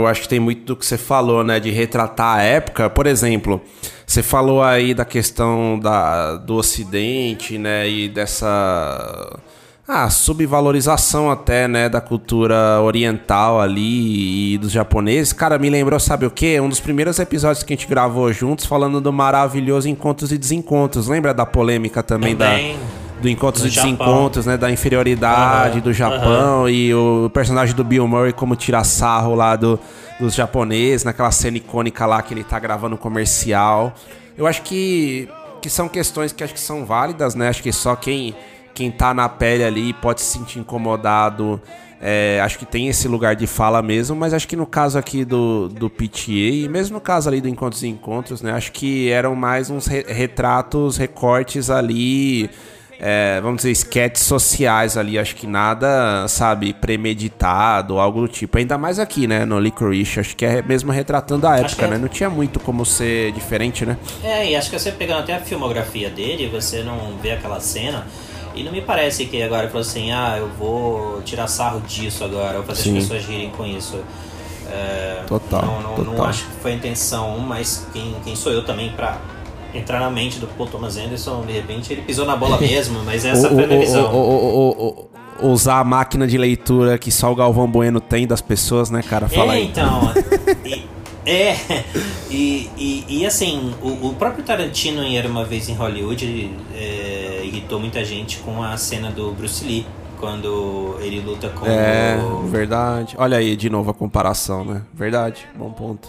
[0.00, 1.60] eu acho que tem muito do que você falou, né?
[1.60, 2.88] De retratar a época.
[2.88, 3.60] Por exemplo,
[4.06, 7.88] você falou aí da questão da, do Ocidente, né?
[7.88, 9.38] E dessa.
[9.86, 15.32] Ah, subvalorização até, né, da cultura oriental ali e dos japoneses.
[15.34, 16.58] Cara, me lembrou, sabe o quê?
[16.58, 21.06] Um dos primeiros episódios que a gente gravou juntos falando do maravilhoso Encontros e Desencontros.
[21.06, 22.76] Lembra da polêmica também, Também.
[22.76, 23.90] da do Encontros No e Japão.
[23.92, 28.82] Desencontros, né, da inferioridade Aham, do Japão e o personagem do Bill Murray como tira
[28.84, 29.78] sarro lá do,
[30.18, 33.92] dos japoneses, naquela cena icônica lá que ele tá gravando um comercial.
[34.36, 35.28] Eu acho que
[35.62, 37.48] que são questões que acho que são válidas, né?
[37.48, 38.34] Acho que só quem
[38.74, 41.60] quem tá na pele ali pode se sentir incomodado.
[42.06, 45.24] É, acho que tem esse lugar de fala mesmo, mas acho que no caso aqui
[45.24, 48.52] do, do PTA, e mesmo no caso ali do Encontros e Encontros, né?
[48.52, 52.50] Acho que eram mais uns re- retratos, recortes ali,
[53.00, 55.18] é, vamos dizer, sketches sociais ali.
[55.18, 58.58] Acho que nada, sabe, premeditado, algo do tipo.
[58.58, 60.20] Ainda mais aqui, né, no Licorice.
[60.20, 61.88] Acho que é mesmo retratando a época, é.
[61.88, 61.96] né?
[61.96, 63.96] Não tinha muito como ser diferente, né?
[64.22, 68.06] É, e acho que você pegando até a filmografia dele, você não vê aquela cena.
[68.54, 72.54] E não me parece que agora falou assim, ah, eu vou tirar sarro disso agora,
[72.58, 72.96] vou fazer Sim.
[72.98, 73.98] as pessoas rirem com isso.
[74.70, 76.26] É, Total, Não, não, não total.
[76.26, 79.18] acho que foi a intenção, mas quem, quem sou eu também pra
[79.74, 83.24] entrar na mente do Paul Thomas Anderson, de repente ele pisou na bola mesmo, mas
[83.24, 84.14] essa O- foi a minha visão.
[84.14, 85.08] o-
[85.42, 89.02] o- usar a máquina de leitura que só o Galvão Bueno tem das pessoas, né,
[89.02, 89.28] cara?
[89.28, 89.64] Fala é, aí.
[89.66, 90.12] então.
[90.64, 90.84] e,
[91.26, 91.56] É,
[92.30, 97.13] e, e, e assim, o, o próprio Tarantino em Era Uma Vez em Hollywood é,
[97.44, 99.86] irritou muita gente com a cena do Bruce Lee,
[100.18, 103.14] quando ele luta com É, o, verdade.
[103.18, 104.82] Olha aí de novo a comparação, né?
[104.92, 106.08] Verdade, bom ponto.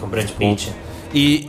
[0.00, 0.72] com Brad Pitt.
[1.12, 1.48] E,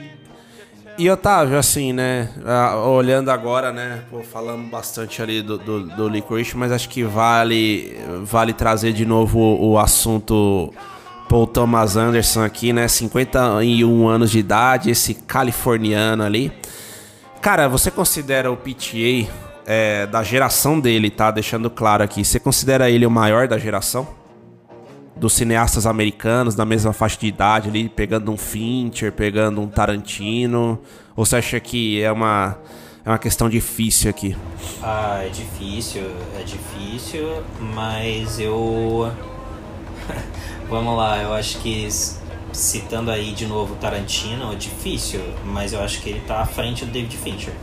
[0.97, 2.30] e Otávio, assim, né?
[2.45, 4.01] ah, Olhando agora, né?
[4.09, 9.05] Pô, falamos bastante ali do, do, do Licorice, mas acho que vale, vale trazer de
[9.05, 10.73] novo o, o assunto
[11.30, 12.88] Paul Thomas Anderson aqui, né?
[12.88, 16.51] 51 anos de idade, esse californiano ali.
[17.46, 19.32] Cara, você considera o PTA
[19.68, 21.30] é, da geração dele, tá?
[21.30, 22.26] Deixando claro aqui.
[22.26, 24.08] Você considera ele o maior da geração?
[25.16, 30.80] Dos cineastas americanos, da mesma faixa de idade ali, pegando um Fincher, pegando um Tarantino?
[31.16, 32.58] Ou você acha que é uma,
[33.06, 34.36] é uma questão difícil aqui?
[34.82, 36.02] Ah, é difícil,
[36.39, 37.43] é difícil,
[37.76, 39.12] mas eu.
[40.68, 41.88] Vamos lá, eu acho que
[42.56, 46.86] citando aí de novo Tarantino, é difícil, mas eu acho que ele tá à frente
[46.86, 47.53] do David Fincher.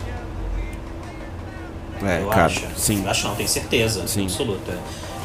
[2.04, 2.66] É, eu cara, acho.
[2.76, 3.06] sim.
[3.06, 4.24] Acho não, tenho certeza, Sim.
[4.24, 4.76] absoluta.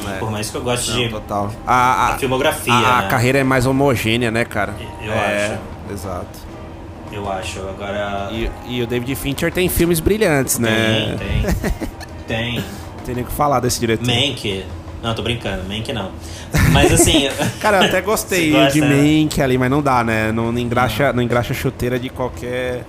[0.08, 0.18] É.
[0.20, 1.08] por mais que eu goste Não, de.
[1.08, 1.50] total.
[1.66, 3.08] A, a filmografia, A, a né?
[3.08, 4.76] carreira é mais homogênea, né, cara?
[5.02, 5.58] Eu é,
[5.90, 6.38] Exato.
[7.10, 7.58] Eu acho.
[7.60, 8.28] Agora.
[8.30, 11.16] E, e o David Fincher tem filmes brilhantes, né?
[11.18, 11.54] Tem, tem.
[12.56, 12.64] tem.
[13.04, 14.06] Tem nem o que falar desse diretor.
[14.06, 14.64] Mank.
[15.02, 16.10] Não, tô brincando, Mank não.
[16.72, 17.28] Mas assim.
[17.60, 18.88] Cara, eu até gostei de né?
[19.22, 20.32] Mank ali, mas não dá, né?
[20.32, 22.84] Não, não, engraxa, não engraxa chuteira de qualquer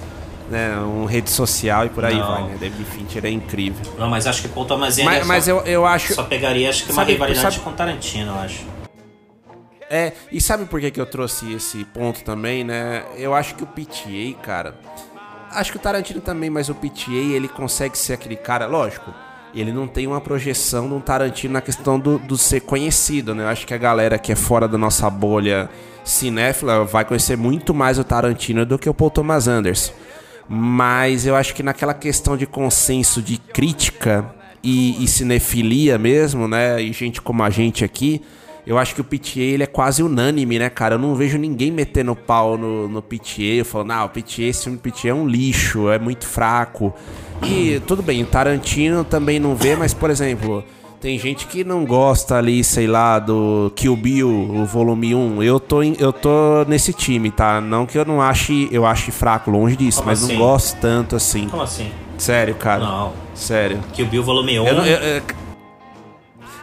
[0.49, 2.27] né, um rede social e por aí Não.
[2.27, 2.57] vai, né?
[2.59, 3.93] David Fincher é incrível.
[3.97, 6.13] Não, mas acho que Paul Thomas Anderson Mas, mas eu, eu acho...
[6.15, 8.65] só pegaria acho que uma Sabe- rivalidade sabe- com Tarantino, eu acho.
[9.91, 13.03] É, e sabe por que, que eu trouxe esse ponto também, né?
[13.17, 14.75] Eu acho que o PTA, cara.
[15.51, 19.11] Acho que o Tarantino também, mas o PTA ele consegue ser aquele cara, lógico.
[19.53, 23.43] Ele não tem uma projeção de um Tarantino na questão do, do ser conhecido, né?
[23.43, 25.69] Eu acho que a galera que é fora da nossa bolha
[26.03, 29.93] cinéfila vai conhecer muito mais o Tarantino do que o Paul Thomas Anderson.
[30.47, 34.25] Mas eu acho que naquela questão de consenso de crítica
[34.63, 36.81] e, e cinefilia mesmo, né?
[36.81, 38.21] E gente como a gente aqui,
[38.69, 40.95] eu acho que o PTA ele é quase unânime, né, cara?
[40.95, 44.77] Eu não vejo ninguém metendo pau no, no PTA, falando, ah, o PTA, esse filme
[44.77, 46.93] do é um lixo, é muito fraco.
[47.43, 50.63] E tudo bem, o Tarantino também não vê, mas, por exemplo,
[51.01, 55.41] tem gente que não gosta ali, sei lá, do Kill Bill, o volume 1.
[55.41, 57.59] Eu tô, em- eu tô nesse time, tá?
[57.61, 60.33] Não que eu não ache, eu ache fraco, longe disso, Como mas assim?
[60.33, 61.47] não gosto tanto assim.
[61.49, 61.89] Como assim?
[62.17, 62.83] Sério, cara.
[62.85, 63.13] Não.
[63.33, 63.79] Sério.
[63.97, 64.67] O Bill Volume 1.
[64.67, 65.21] Eu eu- eu-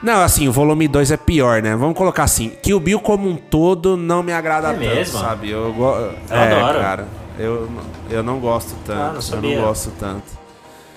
[0.06, 1.74] não, assim, o volume 2 é pior, né?
[1.74, 5.18] Vamos colocar assim, que o Bill como um todo não me agrada É tanto, mesmo?
[5.18, 5.50] sabe?
[5.50, 5.96] Eu, go...
[5.96, 6.78] Eu é, adoro.
[6.78, 7.08] cara.
[7.36, 7.68] Eu,
[8.08, 9.00] eu não gosto tanto.
[9.00, 10.22] Ah, não eu não gosto tanto.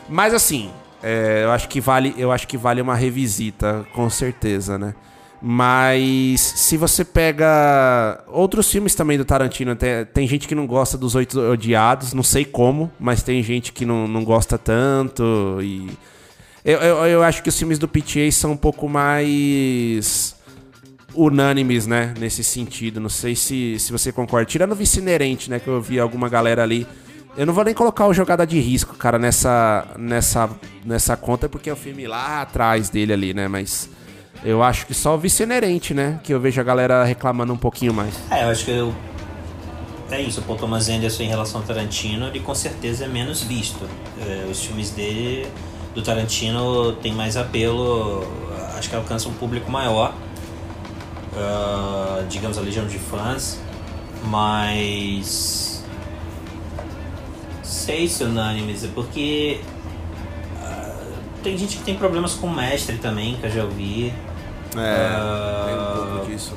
[0.07, 0.70] Mas assim,
[1.01, 4.93] é, eu acho que vale, eu acho que vale uma revisita, com certeza, né?
[5.41, 10.99] Mas se você pega outros filmes também do Tarantino, tem, tem gente que não gosta
[10.99, 15.89] dos Oito Odiados, não sei como, mas tem gente que não, não gosta tanto e
[16.64, 20.36] eu, eu, eu acho que os filmes do PTA são um pouco mais
[21.16, 22.14] unânimes, né?
[22.20, 22.99] Nesse sentido.
[22.99, 24.45] Não sei se, se você concorda.
[24.45, 25.60] Tirando o vice inerente, né?
[25.60, 26.88] Que eu vi alguma galera ali.
[27.38, 30.49] Eu não vou nem colocar o Jogada de Risco, cara, nessa, nessa,
[30.84, 33.47] nessa conta, porque é o filme lá atrás dele ali, né?
[33.47, 33.89] Mas
[34.43, 36.20] eu acho que só o vice inerente, né?
[36.24, 38.14] Que eu vejo a galera reclamando um pouquinho mais.
[38.30, 38.93] É, eu acho que eu...
[40.12, 40.41] é isso.
[40.41, 43.88] O Paul Thomas Anderson em relação ao Tarantino, ele com certeza é menos visto.
[44.20, 45.47] É, os filmes dele,
[45.93, 48.27] do Tarantino, tem mais apelo,
[48.77, 50.13] acho que alcança um público maior.
[51.35, 53.59] Ah, digamos, a legião de fãs.
[54.23, 55.83] Mas.
[57.63, 59.61] Sei se unânimes, é porque.
[60.61, 61.01] ah,
[61.43, 64.13] tem gente que tem problemas com o mestre também, que eu já ouvi.
[64.75, 66.53] Ah, tem um pouco disso.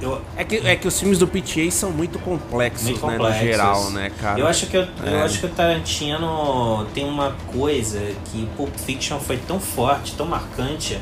[0.00, 3.12] Eu, É que, é que os filmes do PTA são muito complexos, muito né?
[3.12, 3.40] complexos.
[3.42, 4.38] No geral, né, cara?
[4.38, 5.22] Eu acho que eu, eu É.
[5.22, 10.98] acho que o Tarantino tem uma coisa que Pulp Fiction foi tão forte, tão marcante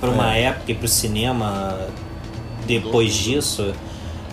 [0.00, 0.44] para uma É.
[0.44, 1.78] época e para o cinema
[2.66, 3.74] depois disso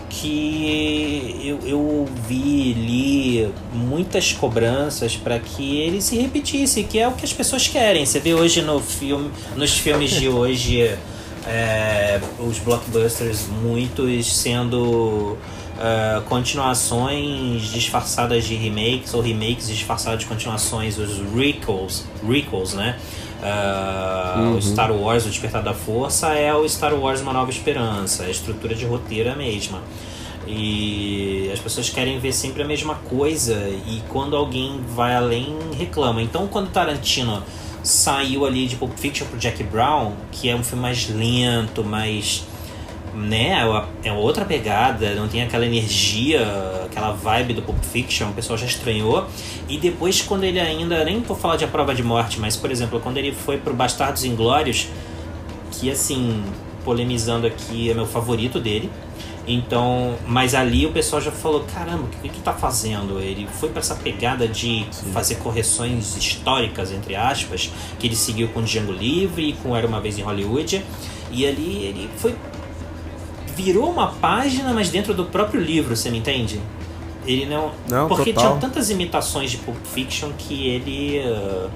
[0.09, 7.11] que eu, eu ouvi li muitas cobranças para que ele se repetisse, que é o
[7.11, 8.05] que as pessoas querem.
[8.05, 10.95] Você vê hoje no filme, nos filmes de hoje
[11.47, 15.37] é, os blockbusters muitos sendo
[15.79, 22.97] é, continuações disfarçadas de remakes ou remakes disfarçados de continuações, os recalls, recalls né?
[23.41, 28.23] É, O Star Wars, O Despertar da Força é o Star Wars Uma Nova Esperança,
[28.23, 29.81] a estrutura de roteiro é a mesma.
[30.45, 33.53] E as pessoas querem ver sempre a mesma coisa
[33.85, 36.21] e quando alguém vai além reclama.
[36.21, 37.43] Então quando Tarantino
[37.83, 42.45] saiu ali de Pulp Fiction pro Jack Brown, que é um filme mais lento, mais
[43.13, 43.63] né,
[44.03, 46.45] é outra pegada, não tem aquela energia,
[46.85, 49.27] aquela vibe do Pulp Fiction, o pessoal já estranhou.
[49.67, 52.69] E depois, quando ele ainda, nem vou falar de A Prova de Morte, mas, por
[52.69, 54.87] exemplo, quando ele foi pro Bastardos Inglórios,
[55.71, 56.43] que, assim,
[56.85, 58.89] polemizando aqui, é meu favorito dele.
[59.47, 63.19] Então, mas ali o pessoal já falou: caramba, o que, que tá fazendo?
[63.19, 65.11] Ele foi para essa pegada de Sim.
[65.13, 70.19] fazer correções históricas, entre aspas, que ele seguiu com Django Livre, com Era uma Vez
[70.19, 70.83] em Hollywood.
[71.31, 72.35] E ali ele foi
[73.55, 76.61] virou uma página, mas dentro do próprio livro, você me entende?
[77.25, 77.71] Ele não.
[77.89, 78.51] não porque total.
[78.51, 81.69] tinha tantas imitações de Pulp Fiction que ele uh,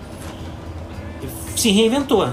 [1.56, 2.30] se reinventou.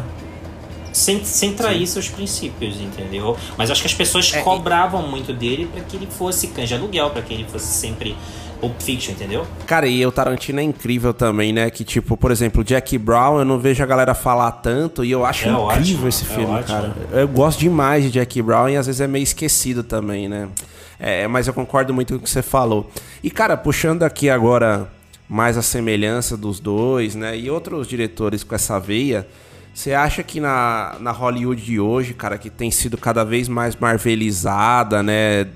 [0.99, 1.94] Sem, sem trair Sim.
[1.94, 3.36] seus princípios, entendeu?
[3.57, 5.09] Mas acho que as pessoas é, cobravam e...
[5.09, 8.16] muito dele para que ele fosse canja aluguel, para que ele fosse sempre
[8.61, 9.46] Pulp Fiction, entendeu?
[9.66, 11.70] Cara, e o Tarantino é incrível também, né?
[11.70, 15.24] Que, tipo, por exemplo, Jack Brown, eu não vejo a galera falar tanto e eu
[15.24, 16.96] acho é incrível ótimo, esse é filme, é cara.
[17.12, 20.49] Eu gosto demais de Jack Brown e às vezes é meio esquecido também, né?
[20.99, 22.90] É, mas eu concordo muito com o que você falou.
[23.22, 24.90] E, cara, puxando aqui agora
[25.28, 27.36] mais a semelhança dos dois, né?
[27.38, 29.26] E outros diretores com essa veia.
[29.79, 33.76] Você acha que na, na Hollywood de hoje, cara, que tem sido cada vez mais
[33.76, 35.47] marvelizada, né?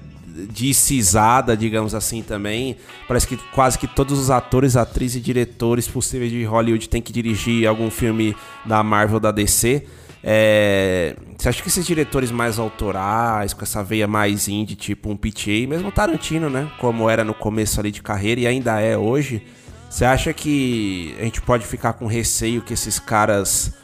[0.54, 2.76] decisada, digamos assim, também.
[3.08, 7.12] Parece que quase que todos os atores, atrizes e diretores possíveis de Hollywood têm que
[7.12, 9.84] dirigir algum filme da Marvel da DC.
[10.22, 11.16] É...
[11.36, 15.66] Você acha que esses diretores mais autorais, com essa veia mais indie, tipo um PTA,
[15.68, 16.70] mesmo Tarantino, né?
[16.78, 19.42] Como era no começo ali de carreira e ainda é hoje,
[19.90, 23.81] você acha que a gente pode ficar com receio que esses caras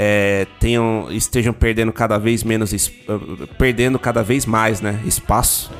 [0.00, 2.88] é, tenham, estejam perdendo cada vez menos,
[3.58, 5.72] perdendo cada vez mais, né, espaço?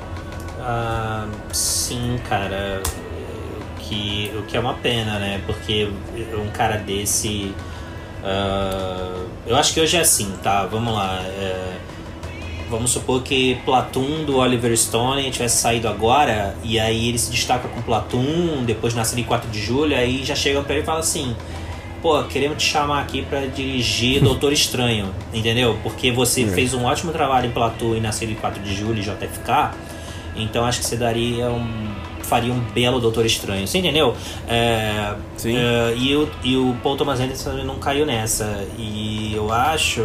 [0.58, 2.82] Uh, sim, cara,
[3.78, 5.40] que o que é uma pena, né?
[5.46, 5.88] Porque
[6.36, 7.54] um cara desse,
[8.24, 10.66] uh, eu acho que hoje é assim, tá?
[10.66, 11.22] Vamos lá.
[11.22, 11.76] É,
[12.68, 17.68] vamos supor que Platoon do Oliver Stone tivesse saído agora e aí ele se destaca
[17.68, 20.98] com Platoon, depois nasce em 4 de julho, aí já chega pra ele e fala
[20.98, 21.36] assim
[22.00, 25.78] pô, queremos te chamar aqui para dirigir Doutor Estranho, entendeu?
[25.82, 26.46] Porque você é.
[26.48, 29.72] fez um ótimo trabalho em Platô e na série 4 de julho JFK,
[30.36, 31.88] então acho que você daria um
[32.22, 34.14] faria um belo Doutor Estranho, você entendeu?
[34.46, 35.56] É, Sim.
[35.56, 40.04] É, e, o, e o Paul Thomas Anderson não caiu nessa, e eu acho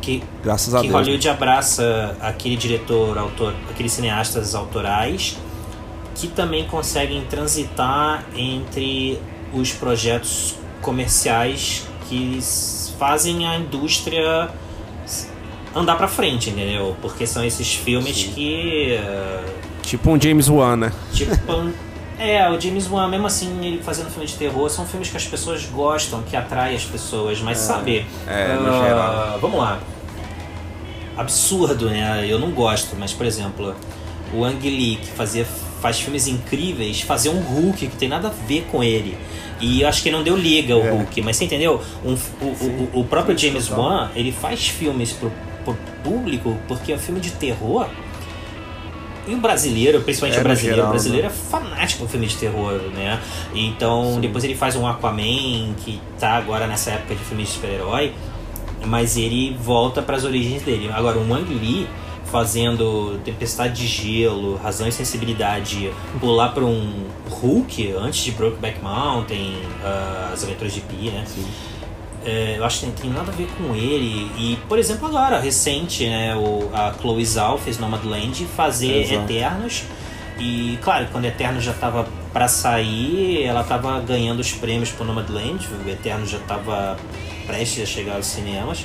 [0.00, 1.32] que, Graças a que Deus, Hollywood né?
[1.34, 5.36] abraça aquele diretor, autor, aqueles cineastas autorais
[6.14, 9.20] que também conseguem transitar entre
[9.52, 12.38] os projetos comerciais que
[12.98, 14.50] fazem a indústria
[15.74, 16.96] andar para frente, entendeu?
[17.00, 18.32] Porque são esses filmes Sim.
[18.32, 18.98] que
[19.82, 20.92] tipo um James Wan, né?
[21.12, 21.36] Tipo
[22.18, 25.24] É, o James Wan, mesmo assim, ele fazendo filme de terror, são filmes que as
[25.24, 28.06] pessoas gostam, que atraem as pessoas, mas é, sabe?
[28.26, 29.38] É, no uh, geral.
[29.40, 29.78] Vamos lá.
[31.16, 32.26] Absurdo, né?
[32.28, 33.72] Eu não gosto, mas, por exemplo,
[34.34, 35.46] o Ang Lee, que fazia,
[35.80, 39.16] faz filmes incríveis, fazer um Hulk que tem nada a ver com ele.
[39.60, 40.90] E eu acho que não deu liga o é.
[40.90, 41.82] Hulk, mas você entendeu?
[42.04, 45.32] Um, o, o, o, próprio James Wan, ele faz filmes pro,
[45.64, 47.88] pro público porque é um filme de terror.
[49.26, 51.34] E o brasileiro, principalmente é, o brasileiro, geral, o brasileiro né?
[51.34, 53.20] é fanático por filme de terror, né?
[53.54, 54.20] Então, Sim.
[54.20, 58.14] depois ele faz um Aquaman, que tá agora nessa época de filme de super-herói,
[58.86, 60.90] mas ele volta para as origens dele.
[60.94, 61.86] Agora, o Wang Lee
[62.30, 69.54] fazendo Tempestade de Gelo, Razão e Sensibilidade, pular para um Hulk antes de Brokeback Mountain,
[69.82, 71.24] uh, As Aventuras de Pi, né?
[72.24, 74.30] É, eu acho que não tem nada a ver com ele.
[74.36, 76.34] E, por exemplo, agora, recente, né?
[76.36, 79.24] O, a Chloe Zhao fez Nomadland fazer Exato.
[79.24, 79.84] Eternos.
[80.38, 85.66] E, claro, quando Eternos já estava para sair, ela estava ganhando os prêmios por Nomadland.
[85.84, 86.96] O Eternos já estava
[87.46, 88.84] prestes a chegar aos cinemas.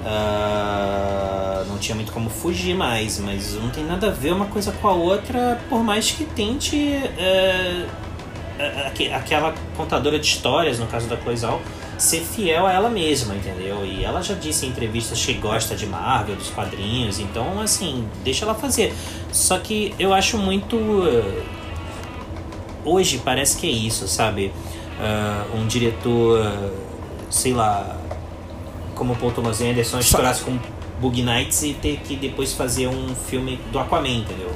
[0.00, 4.72] Uh, não tinha muito como fugir mais, mas não tem nada a ver uma coisa
[4.72, 7.86] com a outra, por mais que tente uh,
[9.14, 11.60] aquela contadora de histórias, no caso da Cloizal,
[11.98, 13.84] ser fiel a ela mesma, entendeu?
[13.84, 18.46] E ela já disse em entrevistas que gosta de Marvel, dos quadrinhos, então assim, deixa
[18.46, 18.94] ela fazer.
[19.30, 20.76] Só que eu acho muito.
[20.76, 21.42] Uh,
[22.86, 24.50] hoje parece que é isso, sabe?
[25.54, 26.70] um diretor,
[27.30, 27.99] sei lá,
[29.00, 30.58] como o Paul Thomas Anderson estourasse com
[31.00, 34.50] Bug Nights e ter que depois fazer um filme do Aquaman, entendeu?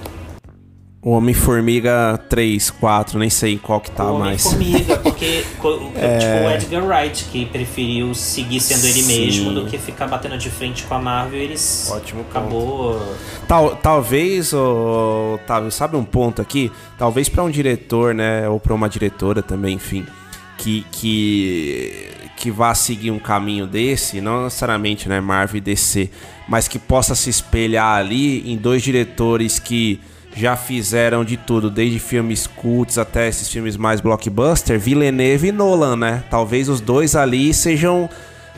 [1.00, 4.44] O Homem-Formiga 3, 4, nem sei qual que tá o mais.
[4.44, 5.24] Homem-Formiga, porque
[5.96, 6.18] é...
[6.18, 9.20] tipo o Edgar Wright, que preferiu seguir sendo ele Sim.
[9.20, 13.00] mesmo do que ficar batendo de frente com a Marvel, eles Ótimo acabou.
[13.48, 16.70] Tal, talvez, oh, Otávio, sabe um ponto aqui?
[16.98, 20.04] Talvez para um diretor, né, ou para uma diretora também, enfim
[20.56, 26.10] que, que, que vá seguir um caminho desse, não necessariamente né, Marvel e DC,
[26.48, 30.00] mas que possa se espelhar ali em dois diretores que
[30.36, 35.96] já fizeram de tudo, desde filmes cults até esses filmes mais blockbuster, Villeneuve e Nolan,
[35.96, 36.24] né?
[36.28, 38.10] Talvez os dois ali sejam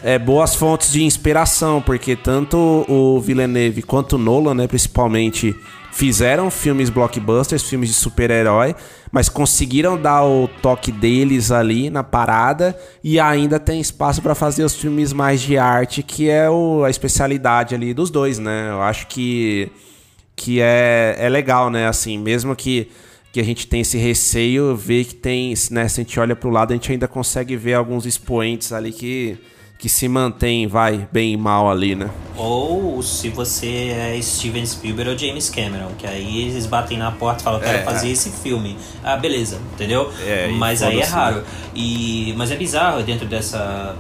[0.03, 2.57] é, boas fontes de inspiração, porque tanto
[2.89, 5.55] o Villeneuve quanto o Nolan, né, principalmente,
[5.97, 8.77] fizeram filmes blockbusters, filmes de super-herói,
[9.11, 14.63] mas conseguiram dar o toque deles ali na parada e ainda tem espaço para fazer
[14.63, 18.69] os filmes mais de arte, que é o, a especialidade ali dos dois, né?
[18.69, 19.73] Eu acho que
[20.37, 21.87] que é, é legal, né?
[21.89, 22.91] Assim, mesmo que,
[23.33, 25.89] que a gente tem esse receio, ver que tem, né?
[25.89, 29.39] Se a gente olha pro lado, a gente ainda consegue ver alguns expoentes ali que,
[29.79, 32.11] que se mantém, vai, bem e mal ali, né?
[32.37, 37.41] Ou se você é Steven Spielberg ou James Cameron, que aí eles batem na porta
[37.41, 38.13] e falam, quero É, fazer é.
[38.13, 38.77] esse filme.
[39.05, 40.11] Ah, beleza, entendeu?
[40.25, 41.45] É, mas aí é foda-se, raro.
[41.75, 43.97] E, mas é bizarro dentro dessa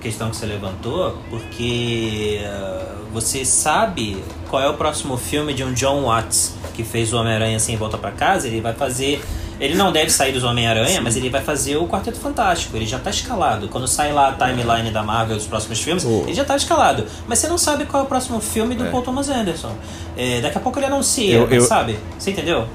[0.00, 5.72] questão que você levantou, porque ah, você sabe qual é o próximo filme de um
[5.72, 9.22] John Watts que fez o Homem-Aranha sem volta pra casa, ele vai fazer.
[9.58, 12.76] Ele não deve sair dos Homem-Aranha, mas ele vai fazer o Quarteto Fantástico.
[12.76, 13.68] Ele já tá escalado.
[13.68, 16.24] Quando sai lá a timeline da Marvel dos próximos filmes, Oh.
[16.26, 17.06] ele já tá escalado.
[17.26, 19.72] Mas você não sabe qual é o próximo filme do Paul Thomas Anderson.
[20.14, 21.98] É, daqui a pouco ele anuncia, Eu- eu- sabe?
[22.18, 22.66] Você entendeu?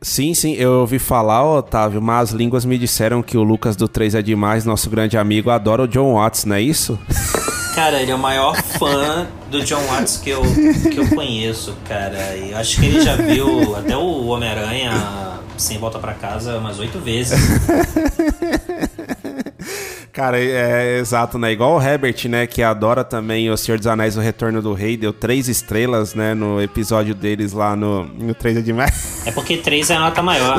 [0.00, 3.88] Sim, sim, eu ouvi falar, Otávio, mas as línguas me disseram que o Lucas do
[3.88, 6.98] 3 é demais, nosso grande amigo, adora o John Watts, não é isso?
[7.74, 10.42] Cara, ele é o maior fã do John Watts que eu,
[10.90, 12.34] que eu conheço, cara.
[12.36, 14.92] E acho que ele já viu até o Homem-Aranha
[15.58, 17.38] sem volta pra casa umas oito vezes.
[20.16, 21.52] Cara, é, é exato, né?
[21.52, 22.46] Igual o Herbert, né?
[22.46, 26.32] Que adora também o Senhor dos Anéis, o Retorno do Rei, deu três estrelas, né?
[26.32, 29.26] No episódio deles lá no, no 3 é demais.
[29.26, 30.56] É porque três é a nota maior.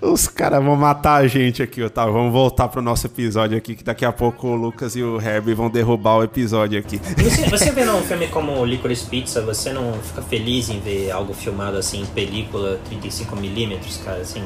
[0.00, 2.12] Os caras vão matar a gente aqui, Otávio.
[2.12, 5.52] Vamos voltar pro nosso episódio aqui, que daqui a pouco o Lucas e o Herbie
[5.52, 7.00] vão derrubar o episódio aqui.
[7.18, 11.34] Você, você vendo um filme como Licorice Pizza, você não fica feliz em ver algo
[11.34, 14.44] filmado assim em película 35mm, cara, assim?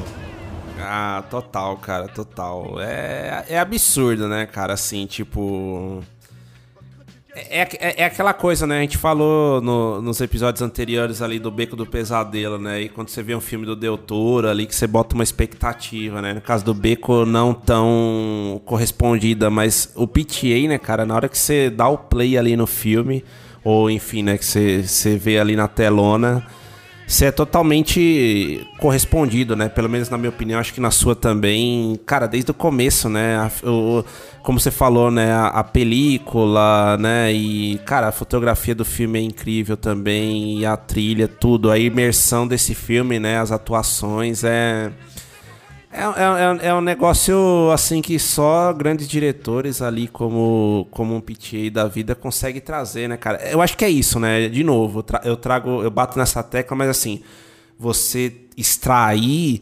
[0.79, 2.79] Ah, total, cara, total.
[2.79, 4.73] É, é absurdo, né, cara?
[4.73, 6.01] Assim, tipo.
[7.33, 8.79] É, é, é aquela coisa, né?
[8.79, 12.81] A gente falou no- nos episódios anteriores ali do Beco do Pesadelo, né?
[12.81, 16.21] E quando você vê um filme do Del Toro ali, que você bota uma expectativa,
[16.21, 16.33] né?
[16.33, 21.05] No caso do Beco, não tão correspondida, mas o PTA, né, cara?
[21.05, 23.23] Na hora que você dá o play ali no filme,
[23.63, 26.45] ou enfim, né, que você, você vê ali na telona,
[27.11, 29.67] você é totalmente correspondido, né?
[29.69, 31.99] Pelo menos na minha opinião, acho que na sua também.
[32.05, 33.35] Cara, desde o começo, né?
[33.37, 34.03] A- o-
[34.41, 35.31] como você falou, né?
[35.33, 37.31] A, a película, né?
[37.33, 40.59] E, cara, a fotografia do filme é incrível também.
[40.59, 41.69] E a trilha, tudo.
[41.69, 43.39] A imersão desse filme, né?
[43.39, 44.91] As atuações é.
[45.93, 51.19] É, é, é- é um negócio assim que só grandes diretores ali como, como um
[51.21, 53.41] PTA da vida consegue trazer, né, cara?
[53.49, 54.47] Eu acho que é isso, né?
[54.47, 57.21] De novo, eu, tra- eu trago, eu bato nessa tecla, mas assim,
[57.77, 59.61] você extrair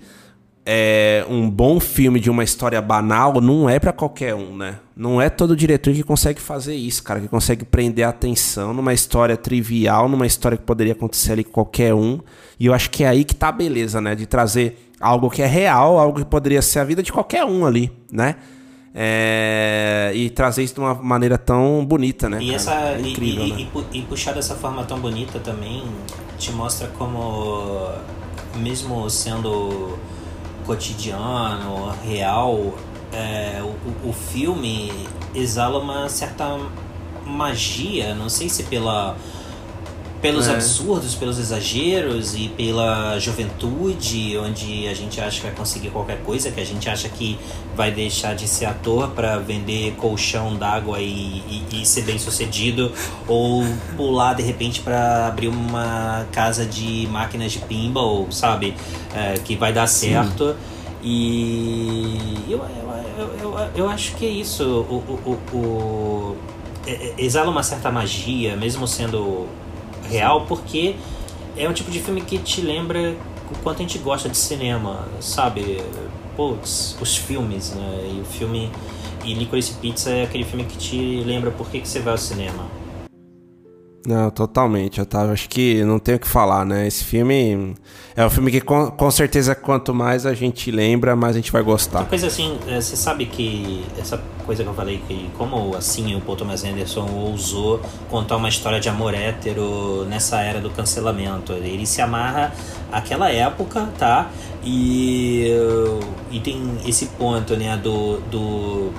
[0.66, 4.78] é, um bom filme de uma história banal não é pra qualquer um, né?
[4.96, 8.94] Não é todo diretor que consegue fazer isso, cara, que consegue prender a atenção numa
[8.94, 12.20] história trivial, numa história que poderia acontecer ali com qualquer um.
[12.60, 14.14] E eu acho que é aí que tá a beleza, né?
[14.14, 17.66] De trazer algo que é real, algo que poderia ser a vida de qualquer um
[17.66, 18.36] ali, né?
[18.94, 22.40] É, E trazer isso de uma maneira tão bonita, né?
[22.42, 22.56] E, cara?
[22.56, 23.60] essa, É incrível, e, né?
[23.62, 25.84] e, pu- e puxar dessa forma tão bonita também
[26.38, 27.88] te mostra como,
[28.56, 29.98] mesmo sendo
[30.66, 32.74] cotidiano, real,
[33.14, 34.92] é, o, o filme
[35.36, 36.58] exala uma certa
[37.26, 39.16] magia, não sei se pela
[40.22, 40.52] pelos É.
[40.54, 46.52] absurdos, pelos exageros e pela juventude, onde a gente acha que vai conseguir qualquer coisa,
[46.52, 47.40] que a gente acha que
[47.76, 51.06] vai deixar de ser ator para vender colchão d'água e,
[51.72, 52.92] e- e ser bem sucedido,
[53.28, 53.64] ou
[53.96, 58.76] pular de repente para abrir uma casa de máquinas de pinball, sabe?
[59.16, 60.56] É, que vai dar certo.
[61.02, 64.64] E eu, eu, eu, eu, eu acho que é isso.
[64.64, 66.36] O, o, o, o-
[66.86, 69.48] é- é- exala uma certa magia, mesmo sendo
[70.10, 70.96] real, porque
[71.56, 73.16] é um tipo de filme que te lembra
[73.52, 75.84] o quanto a gente gosta de cinema, sabe?
[76.36, 78.12] Putz, os filmes, né?
[78.16, 78.72] E o filme.
[79.24, 82.18] E Licorice Pizza é aquele filme que te lembra por que, que você vai ao
[82.18, 82.66] cinema.
[84.06, 85.34] Não, totalmente, Otávio.
[85.34, 86.88] Acho que não tem o que falar, né?
[86.88, 87.76] Esse filme
[88.16, 91.52] é um filme que com, com certeza quanto mais a gente lembra, mais a gente
[91.52, 92.00] vai gostar.
[92.00, 96.16] Uma coisa assim, é, você sabe que essa coisa que eu falei, que como assim
[96.16, 101.54] o Paul Thomas Anderson ousou contar uma história de amor hétero nessa era do cancelamento.
[101.54, 102.54] Ele se amarra
[102.92, 104.32] àquela época, tá?
[104.64, 105.54] E,
[106.32, 108.92] e tem esse ponto, né, do, do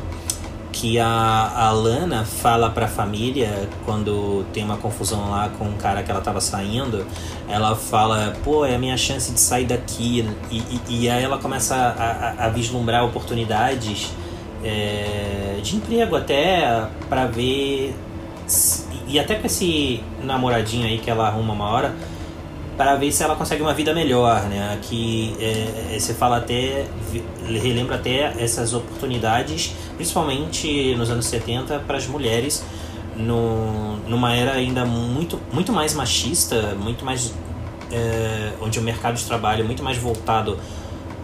[0.80, 6.02] que a, a Lana fala pra família quando tem uma confusão lá com o cara
[6.02, 7.06] que ela tava saindo.
[7.46, 10.26] Ela fala, pô, é a minha chance de sair daqui.
[10.50, 14.10] E, e, e aí ela começa a, a, a vislumbrar oportunidades
[14.64, 17.94] é, de emprego até para ver.
[18.46, 21.94] Se, e até com esse namoradinho aí que ela arruma uma hora
[22.80, 24.78] para ver se ela consegue uma vida melhor, né?
[24.80, 26.86] Que é, você fala até,
[27.44, 32.64] relembra até essas oportunidades, principalmente nos anos 70, para as mulheres,
[33.14, 37.34] no, numa era ainda muito, muito mais machista, muito mais.
[37.92, 40.58] É, onde o mercado de trabalho é muito mais voltado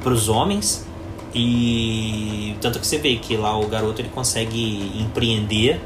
[0.03, 0.87] para os homens.
[1.35, 5.81] E tanto que você vê que lá o garoto ele consegue empreender,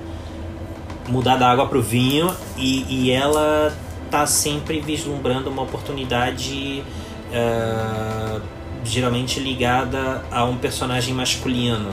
[1.07, 3.73] mudar da água para o vinho, e, e ela
[4.11, 6.83] tá sempre vislumbrando uma oportunidade
[7.31, 8.41] uh,
[8.85, 11.93] geralmente ligada a um personagem masculino.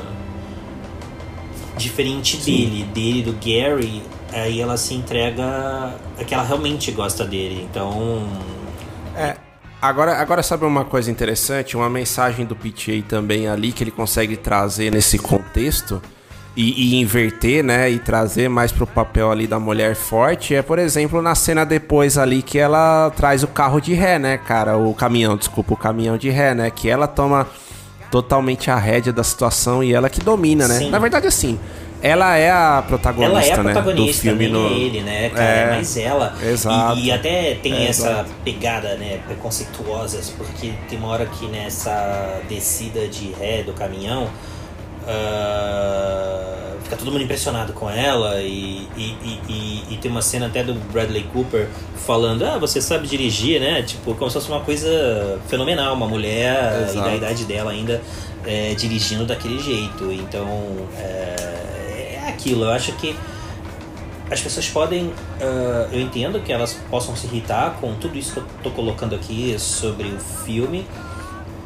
[1.78, 2.52] Diferente Sim.
[2.52, 4.02] dele, dele, do Gary,
[4.34, 7.68] aí ela se entrega a que ela realmente gosta dele.
[7.70, 8.28] Então.
[9.16, 9.38] É.
[9.80, 11.78] Agora, agora sabe uma coisa interessante?
[11.78, 16.02] Uma mensagem do PTA também ali que ele consegue trazer nesse contexto
[16.58, 17.88] e, e, inverter, né?
[17.88, 22.18] E trazer mais pro papel ali da mulher forte é, por exemplo, na cena depois
[22.18, 24.76] ali que ela traz o carro de ré, né, cara?
[24.76, 26.72] O caminhão, desculpa, o caminhão de ré, né?
[26.72, 27.48] Que ela toma
[28.10, 30.80] totalmente a rédea da situação e ela que domina, né?
[30.80, 30.90] Sim.
[30.90, 31.60] Na verdade, assim.
[32.00, 34.68] Ela é a protagonista, ela é a protagonista, né, do filme no...
[34.68, 38.30] ele, né, cara, é, mas ela exato, e, e até tem é, essa exato.
[38.46, 44.30] pegada, né, preconceituosa, porque tem uma hora que nessa descida de ré do caminhão,
[45.08, 49.16] Uh, fica todo mundo impressionado com ela e, e,
[49.48, 51.70] e, e, tem uma cena até do Bradley Cooper
[52.06, 53.82] falando ah você sabe dirigir né?
[53.84, 58.02] Tipo como se fosse uma coisa fenomenal uma mulher e da idade dela ainda
[58.48, 60.12] é, dirigindo daquele jeito.
[60.12, 60.48] Então
[60.98, 62.64] é, é, aquilo.
[62.64, 63.16] Eu acho que
[64.32, 65.14] as pessoas podem uh,
[65.92, 69.56] eu entendo que elas possam se irritar com tudo isso que eu tô colocando aqui
[69.58, 70.86] sobre o filme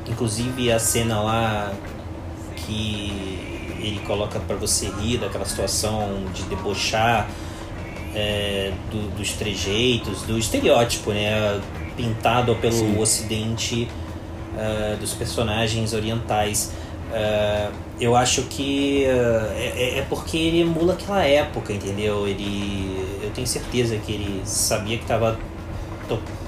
[0.08, 1.74] inclusive a cena lá
[2.66, 3.40] que
[3.80, 7.30] ele coloca para você rir daquela situação de debochar
[8.14, 11.60] é, do, dos trejeitos, do estereótipo, né?
[11.96, 13.00] Pintado pelo Sim.
[13.00, 13.88] ocidente
[14.56, 16.74] uh, dos personagens orientais.
[17.12, 22.28] Uh, eu acho que uh, é, é, porque ele emula aquela época, entendeu?
[22.28, 25.38] Ele, eu tenho certeza que ele sabia que estava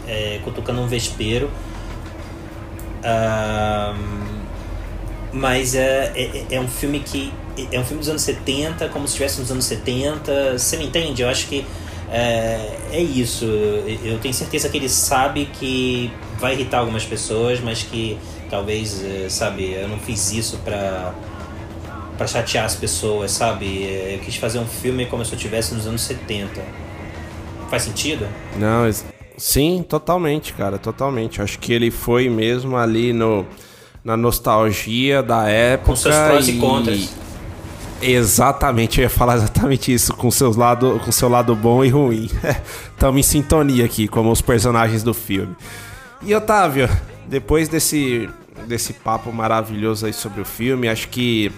[0.07, 1.49] é, cutucando um vespeiro.
[3.03, 4.42] Uh,
[5.33, 7.33] mas é, é, é, um filme que.
[7.71, 10.57] É um filme dos anos 70, como se estivesse nos anos 70.
[10.57, 11.21] Você me entende?
[11.23, 11.65] Eu acho que
[12.11, 13.45] é, é isso.
[14.03, 18.17] Eu tenho certeza que ele sabe que vai irritar algumas pessoas, mas que
[18.49, 21.13] talvez, é, sabe, eu não fiz isso pra,
[22.17, 23.83] pra chatear as pessoas, sabe?
[24.13, 26.61] Eu quis fazer um filme como se eu estivesse nos anos 70.
[27.69, 28.27] Faz sentido?
[28.57, 28.83] Não,
[29.35, 31.41] sim, totalmente, cara, totalmente.
[31.41, 33.45] Acho que ele foi mesmo ali no
[34.03, 35.91] na nostalgia da época.
[35.91, 37.13] Com seus prós e, e contras.
[38.01, 42.29] Exatamente, eu ia falar exatamente isso, com, seus lado, com seu lado bom e ruim.
[42.91, 45.55] Estamos em sintonia aqui, como os personagens do filme.
[46.21, 46.89] E Otávio,
[47.27, 48.29] depois desse,
[48.67, 51.49] desse papo maravilhoso aí sobre o filme, acho que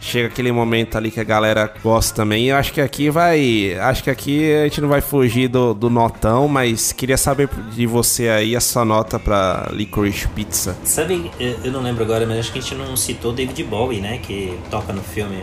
[0.00, 2.46] chega aquele momento ali que a galera gosta também.
[2.46, 3.76] Eu acho que aqui vai.
[3.80, 7.86] Acho que aqui a gente não vai fugir do, do notão, mas queria saber de
[7.86, 10.76] você aí a sua nota pra Licorice Pizza.
[10.84, 14.18] Sabe, eu não lembro agora, mas acho que a gente não citou David Bowie, né?
[14.18, 15.42] Que toca no filme.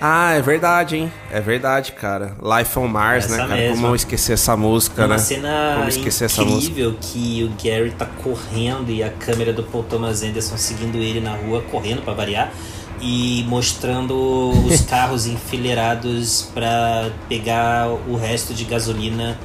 [0.00, 1.12] Ah, é verdade, hein?
[1.30, 2.36] É verdade, cara.
[2.40, 3.60] Life on Mars, essa né, cara?
[3.60, 3.82] Mesma.
[3.82, 5.18] Como esquecer essa música, Uma né?
[5.18, 6.98] Cena Como esquecer incrível essa música.
[7.00, 11.34] que o Gary tá correndo e a câmera do Paul Thomas Anderson seguindo ele na
[11.34, 12.52] rua, correndo para variar
[13.00, 19.36] e mostrando os carros enfileirados para pegar o resto de gasolina.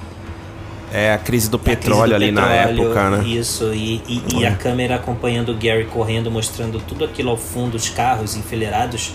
[0.91, 3.27] É, a crise do petróleo crise do ali petróleo, na época, né?
[3.27, 7.75] Isso, e, e, e, a câmera acompanhando o Gary correndo, mostrando tudo aquilo ao fundo,
[7.75, 9.11] os carros enfileirados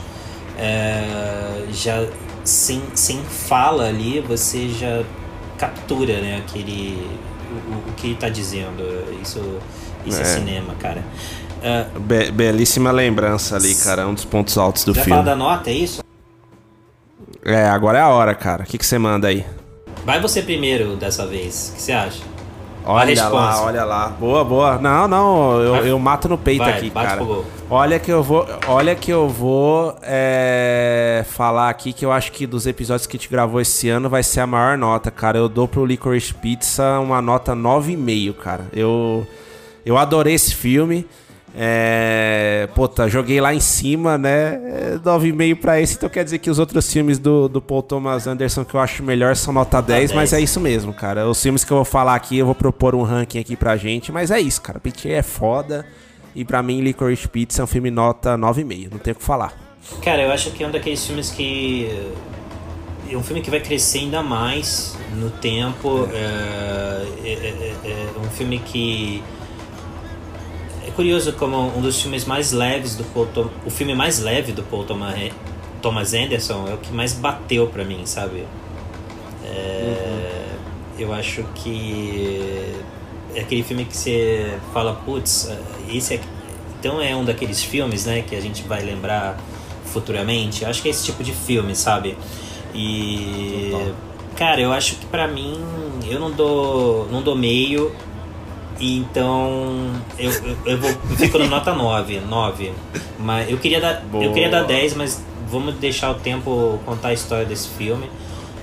[0.59, 2.05] é, já
[2.45, 5.05] sem, sem fala ali, você já
[5.57, 7.09] captura né, aquele,
[7.51, 8.83] o, o que ele está dizendo.
[9.23, 9.41] Isso,
[10.05, 10.23] isso é.
[10.23, 11.03] é cinema, cara.
[11.59, 14.07] Uh, Be belíssima lembrança ali, cara.
[14.07, 15.19] Um dos pontos altos do já filme.
[15.19, 16.03] Já da nota, é isso?
[17.45, 18.65] É, agora é a hora, cara.
[18.65, 19.45] O que, que você manda aí?
[20.05, 21.71] Vai você primeiro dessa vez.
[21.73, 22.23] O que você acha?
[22.85, 24.09] Olha lá, olha lá.
[24.09, 24.79] Boa, boa.
[24.79, 25.91] Não, não, eu, Vai.
[25.91, 27.25] eu mato no peito Vai, aqui, bate cara.
[27.71, 32.47] Olha que eu vou, olha que eu vou é, falar aqui que eu acho que
[32.47, 35.37] dos episódios que a gente gravou esse ano vai ser a maior nota, cara.
[35.37, 38.64] Eu dou pro Licorice Pizza uma nota 9,5, cara.
[38.73, 39.27] Eu
[39.85, 41.07] eu adorei esse filme.
[41.55, 44.95] É, puta, joguei lá em cima, né?
[44.95, 48.27] É, 9,5 pra esse, então quer dizer que os outros filmes do, do Paul Thomas
[48.27, 50.41] Anderson que eu acho melhor são nota 10, mas 10.
[50.41, 51.29] é isso mesmo, cara.
[51.29, 54.11] Os filmes que eu vou falar aqui, eu vou propor um ranking aqui pra gente,
[54.11, 54.81] mas é isso, cara.
[54.81, 55.85] PTA é foda.
[56.39, 59.53] E pra mim, Licorice Pizza é um filme nota 9,5, não tem o que falar.
[60.03, 61.91] Cara, eu acho que é um daqueles filmes que.
[63.11, 66.07] É um filme que vai crescer ainda mais no tempo.
[66.12, 69.20] É, é- é- é um filme que.
[70.86, 74.53] É curioso como um dos filmes mais leves do Paul Tom- O filme mais leve
[74.53, 75.14] do Paul Thomas,
[75.82, 78.45] Thomas Anderson é o que mais bateu pra mim, sabe?
[79.45, 80.45] É,
[80.99, 82.74] Eu acho que
[83.35, 85.51] é aquele filme que você fala, putz,
[85.89, 86.20] esse é,
[86.79, 89.39] então é um daqueles filmes, né, que a gente vai lembrar
[89.87, 90.62] futuramente.
[90.62, 92.16] Eu acho que é esse tipo de filme, sabe?
[92.74, 93.72] E
[94.37, 95.59] cara, eu acho que pra mim
[96.09, 97.93] eu não dou, não dou meio.
[98.79, 102.72] e Então eu, eu, eu vou, eu fico no nota 9, 9.
[103.18, 104.33] Mas eu queria dar, eu Boa.
[104.33, 108.09] queria dar 10, mas vamos deixar o tempo contar a história desse filme.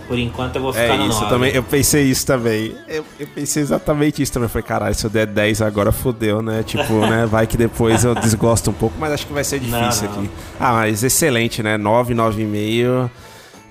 [0.08, 1.26] Por enquanto eu vou ficar É no isso, 9.
[1.26, 2.76] eu, também, eu pensei isso também.
[2.88, 4.45] Eu, eu pensei exatamente isso também.
[4.45, 6.62] Eu falei, caralho, se eu der 10 agora, fodeu, né?
[6.64, 7.26] Tipo, né?
[7.26, 10.20] Vai que depois eu desgosto um pouco, mas acho que vai ser difícil Não, não.
[10.26, 10.30] aqui.
[10.60, 11.76] Ah, mas excelente, né?
[11.78, 13.10] 9, 9,5.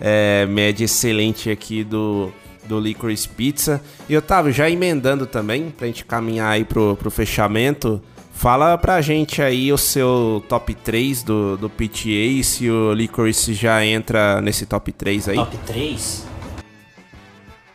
[0.00, 2.32] É, média excelente aqui do,
[2.66, 3.80] do Licorice Pizza.
[4.08, 8.02] E Otávio, já emendando também, pra gente caminhar aí pro, pro fechamento.
[8.34, 13.82] Fala pra gente aí o seu top 3 do, do PTA, se o Licorice já
[13.86, 15.36] entra nesse top 3 aí.
[15.36, 16.26] Top 3?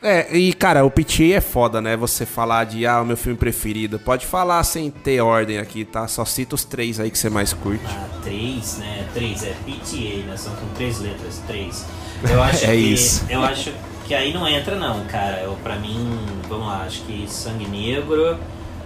[0.02, 1.98] É, e cara, o PTA é foda, né?
[1.98, 3.98] Você falar de, ah, o meu filme preferido.
[4.00, 6.08] Pode falar sem ter ordem aqui, tá?
[6.08, 7.84] Só cita os três aí que você mais curte.
[7.88, 9.08] Ah, 3, né?
[9.14, 10.38] 3 é PTA, né?
[10.38, 11.86] São com três letras, 3.
[12.30, 12.76] Eu acho É que.
[12.76, 13.26] isso.
[13.32, 13.74] Eu acho
[14.06, 15.42] que aí não entra não, cara.
[15.42, 18.38] Eu, pra mim, vamos lá, acho que Sangue Negro,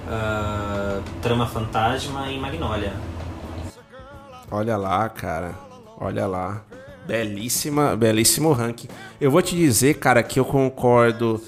[0.09, 2.93] ah, Trama Fantasma e Magnólia.
[4.51, 5.55] Olha lá, cara.
[5.99, 6.61] Olha lá.
[7.07, 8.87] Belíssima, belíssimo ranking.
[9.19, 11.41] Eu vou te dizer, cara, que eu concordo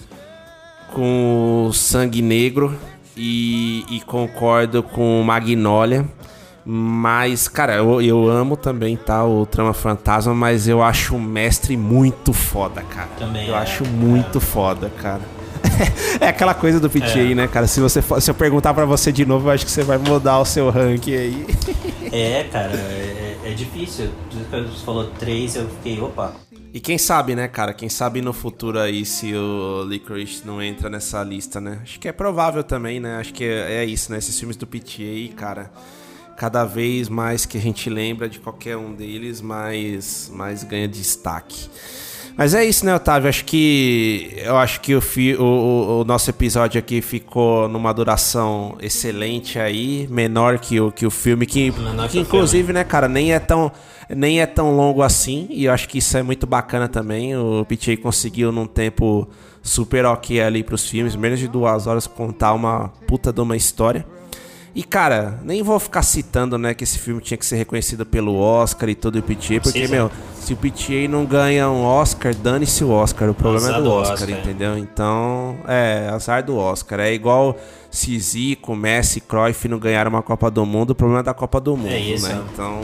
[0.93, 2.77] com o Sangue Negro
[3.15, 6.05] e, e concordo com Magnólia.
[6.65, 9.23] Mas, cara, eu, eu amo também, tá?
[9.23, 13.09] O Trama Fantasma, mas eu acho o mestre muito foda, cara.
[13.19, 15.21] Também Eu é, acho muito foda, cara.
[16.19, 17.35] é aquela coisa do PTA, É.
[17.35, 17.67] né, cara?
[17.67, 19.97] Se, você, for- se eu perguntar pra você de novo, eu acho que você vai
[19.97, 21.45] mudar o seu ranking aí.
[22.11, 24.09] É, cara, é, é difícil.
[24.31, 26.33] Você falou 3, eu fiquei, opa.
[26.73, 27.73] E quem sabe, né, cara?
[27.73, 31.79] Quem sabe no futuro aí se o Licorice não entra nessa lista, né?
[31.83, 33.17] Acho que é provável também, né?
[33.17, 34.17] Acho que é, é isso, né?
[34.17, 35.71] Esses filmes do PTA, cara,
[36.35, 41.69] cada vez mais que a gente lembra de qualquer um deles, mais, mais ganha destaque.
[42.37, 43.29] Mas é isso, né, Otávio?
[43.29, 48.75] Acho que eu acho que o, fi- o- o- nosso episódio aqui ficou numa duração
[48.81, 53.33] excelente aí, menor que o, que o filme, que, Menor que inclusive, né, cara, nem
[53.33, 53.71] é tão
[54.07, 57.35] nem é tão longo assim, e eu acho que isso é muito bacana também.
[57.35, 59.27] O PTA conseguiu num tempo
[59.63, 64.05] super ok ali pros filmes, menos de duas horas contar uma puta de uma história.
[64.75, 68.35] E cara, nem vou ficar citando, né, que esse filme tinha que ser reconhecido pelo
[68.35, 70.11] Oscar e todo o PTA, porque, meu,
[70.45, 73.27] se o PTA não ganha um Oscar, dane-se o Oscar.
[73.31, 74.39] O problema Azar é do do Oscar, Oscar, é.
[74.39, 74.77] entendeu?
[74.77, 76.99] Então, é, azar do Oscar.
[76.99, 77.57] É igual
[77.89, 81.59] se Zico, Messi, Cruyff não ganharam uma Copa do Mundo, o problema é da Copa
[81.59, 82.35] do Mundo, isso, né?
[82.35, 82.53] é.
[82.53, 82.81] Então,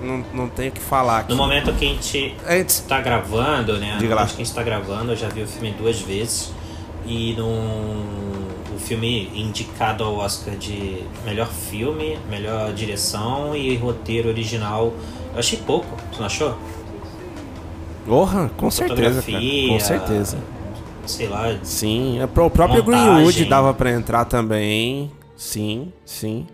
[0.00, 1.30] não, não tenho o que falar aqui.
[1.30, 3.96] No momento que a gente Antes, tá gravando, né?
[3.98, 4.22] Diga lá.
[4.22, 6.52] Acho que a gente tá gravando, eu já vi o filme duas vezes.
[7.04, 7.44] E no
[8.74, 14.92] o filme indicado ao Oscar de melhor filme, melhor direção e roteiro original.
[15.34, 16.56] Eu achei pouco, você não achou?
[18.06, 19.42] Porra, com certeza, cara.
[19.68, 20.38] Com certeza.
[21.06, 22.84] Sei lá, Sim, é o próprio Montagem.
[22.84, 25.10] Greenwood dava pra entrar também.
[25.36, 26.46] Sim, sim.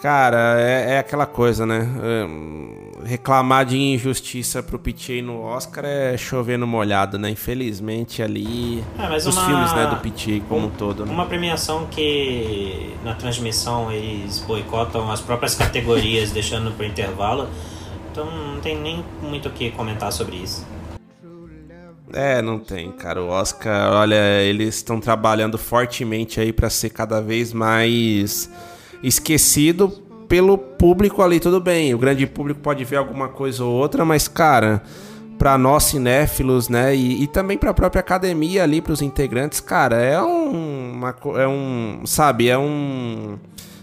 [0.00, 1.88] Cara, é, é aquela coisa, né?
[2.02, 2.26] É,
[3.04, 7.30] reclamar de injustiça pro PTA no Oscar é chover no molhado, né?
[7.30, 8.82] Infelizmente ali.
[8.98, 11.12] É, os uma- filmes, né, do PTA como um todo, né?
[11.12, 17.48] Uma premiação que na transmissão eles boicotam as próprias categorias, deixando pro intervalo.
[18.12, 20.66] Então não tem nem muito o que comentar sobre isso.
[22.12, 23.20] É, não tem, cara.
[23.22, 28.48] O Oscar, olha, eles estão trabalhando fortemente aí pra ser cada vez mais
[29.02, 31.94] esquecido pelo público ali, tudo bem.
[31.94, 34.82] O grande público pode ver alguma coisa ou outra, mas, cara,
[35.38, 39.60] para nós cinéfilos, né, e, e também para a própria academia ali, para os integrantes,
[39.60, 43.36] cara, é um, uma, é um, sabe, é um,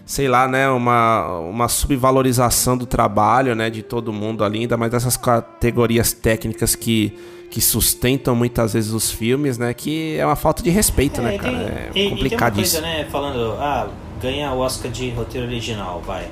[0.06, 4.92] sei lá, né, uma, uma subvalorização do trabalho, né, de todo mundo ali, ainda mais
[4.92, 7.18] dessas categorias técnicas que
[7.52, 11.36] que sustentam muitas vezes os filmes, né, que é uma falta de respeito, É, né,
[11.36, 13.90] e cara, tem- é e- e, uma coisa, né, falando, ah,
[14.24, 16.28] ganha o Oscar de roteiro original, vai.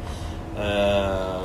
[0.58, 1.44] Ah,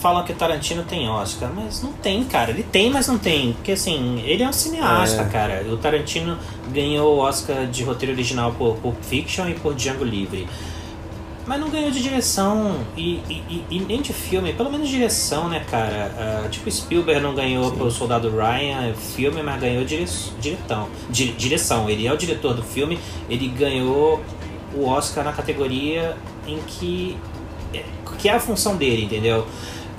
[0.00, 2.50] falam que o Tarantino tem Oscar, mas não tem, cara.
[2.50, 3.52] Ele tem, mas não tem.
[3.54, 5.24] Porque assim, ele é um cineasta, É.
[5.24, 5.64] cara.
[5.68, 6.36] O Tarantino
[6.72, 10.46] ganhou o Oscar de roteiro original por Pulp Fiction e por Django Livre.
[11.46, 15.64] Mas não ganhou de direção e, e- e- nem de filme, pelo menos direção, né,
[15.70, 16.12] cara?
[16.44, 20.04] Ah, tipo, Spielberg não ganhou pelo Soldado Ryan filme, mas ganhou dire
[20.40, 21.88] diretão, di- direção.
[21.88, 22.98] Ele é o diretor do filme,
[23.30, 24.20] ele ganhou
[24.76, 26.16] o Oscar na categoria
[26.46, 27.16] em que.
[27.74, 27.84] é-
[28.18, 29.46] que é a função dele, entendeu?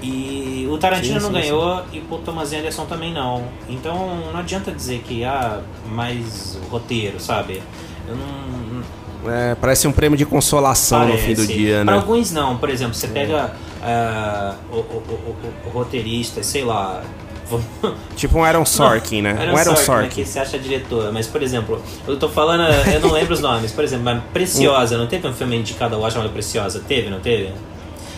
[0.02, 3.46] E o Tarantino Sim, não sim, ganhou e o Thomas Anderson também não.
[3.68, 7.62] Então não adianta dizer que, ah, mais roteiro, sabe?
[8.08, 11.48] Eu não, É, parece um prêmio de consolação no fim do Parece.
[11.54, 11.94] dia, né?
[11.94, 17.04] alguns não, por exemplo, você pega ah, o, o, o, o- o roteirista, sei lá.
[18.16, 19.32] Tipo um Aaron Sorkin, né?
[19.32, 20.10] Aaron um Aaron Sorkin, né, Sorkin.
[20.10, 23.72] que você acha diretor, mas por exemplo, eu tô falando, eu não lembro os nomes,
[23.72, 26.82] por exemplo, mas Preciosa, não teve um filme indicado ao Oscar chamado Preciosa?
[26.88, 27.52] Teve, não teve?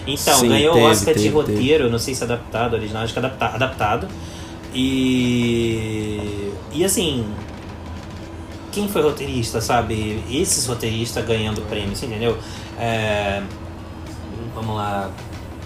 [0.07, 3.13] Então, Sim, ganhou teve, o Oscar de teve, roteiro, não sei se adaptado, original, acho
[3.13, 4.07] que adapta, adaptado.
[4.73, 6.51] E.
[6.71, 7.25] E assim.
[8.71, 10.23] Quem foi roteirista, sabe?
[10.29, 12.37] Esses roteiristas ganhando prêmios, entendeu?
[12.79, 13.41] É,
[14.53, 15.09] vamos lá.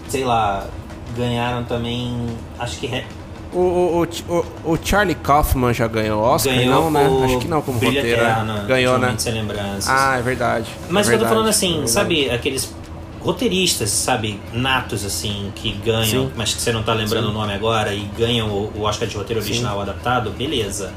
[0.07, 0.68] Sei lá.
[1.16, 2.26] Ganharam também.
[2.57, 3.03] Acho que.
[3.54, 4.04] O, o,
[4.66, 6.54] o, o- Charlie Kaufman já ganhou Oscar?
[6.56, 7.26] ganhou não, né?
[7.26, 8.22] Acho que não, como Brilho roteiro.
[8.24, 8.66] Né?
[8.68, 9.14] Ganhou, né?
[9.18, 9.88] Sem lembranças.
[9.88, 10.66] Ah, é verdade.
[10.89, 11.91] Mas é que eu tô verdade, falando é assim, verdade.
[11.91, 12.74] sabe, aqueles
[13.22, 16.32] roteiristas, sabe, natos assim, que ganham, Sim.
[16.36, 19.16] mas que você não tá lembrando o nome agora e ganham o, o Oscar de
[19.16, 20.91] roteiro original adaptado, beleza.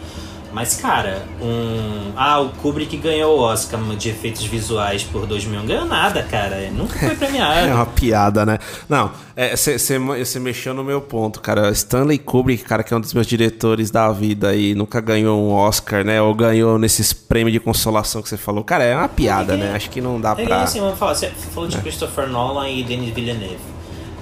[0.52, 2.12] Mas, cara, um.
[2.16, 5.66] Ah, o Kubrick ganhou o Oscar de efeitos visuais por 2001.
[5.66, 6.70] Ganhou nada, cara.
[6.70, 7.72] Nunca foi É premiado.
[7.74, 8.58] uma piada, né?
[8.88, 9.10] Não,
[9.54, 11.70] você mexeu no meu ponto, cara.
[11.72, 15.52] Stanley Kubrick, cara, que é um dos meus diretores da vida e nunca ganhou um
[15.52, 16.22] Oscar, né?
[16.22, 18.64] Ou ganhou nesses prêmios de consolação que você falou.
[18.64, 19.72] Cara, é uma piada, É né?
[19.74, 20.62] Acho que não dá É pra.
[20.62, 23.58] assim, vamos falar, você falou de Christopher Nolan e Denis Villeneuve.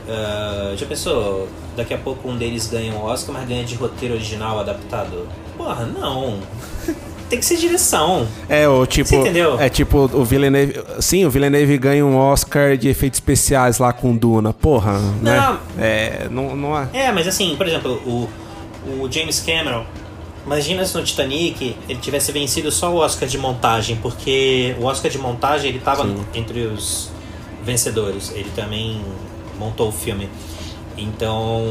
[0.08, 4.14] Ah, já pensou, daqui a pouco um deles ganha um Oscar, mas ganha de roteiro
[4.14, 5.28] original adaptado?
[5.64, 6.40] Porra, não.
[7.30, 8.28] Tem que ser direção.
[8.50, 9.08] É, o tipo.
[9.08, 9.58] Você entendeu?
[9.58, 10.78] É tipo o Villeneuve.
[11.00, 14.52] Sim, o Villeneuve ganha um Oscar de efeitos especiais lá com Duna.
[14.52, 15.40] Porra, né?
[15.40, 15.58] Não.
[15.82, 16.88] É, não, não é.
[16.92, 18.28] É, mas assim, por exemplo, o,
[18.86, 19.86] o James Cameron.
[20.44, 25.10] Imagina se no Titanic ele tivesse vencido só o Oscar de montagem, porque o Oscar
[25.10, 27.10] de montagem ele tava entre os
[27.64, 28.30] vencedores.
[28.34, 29.00] Ele também
[29.58, 30.28] montou o filme.
[30.96, 31.62] Então,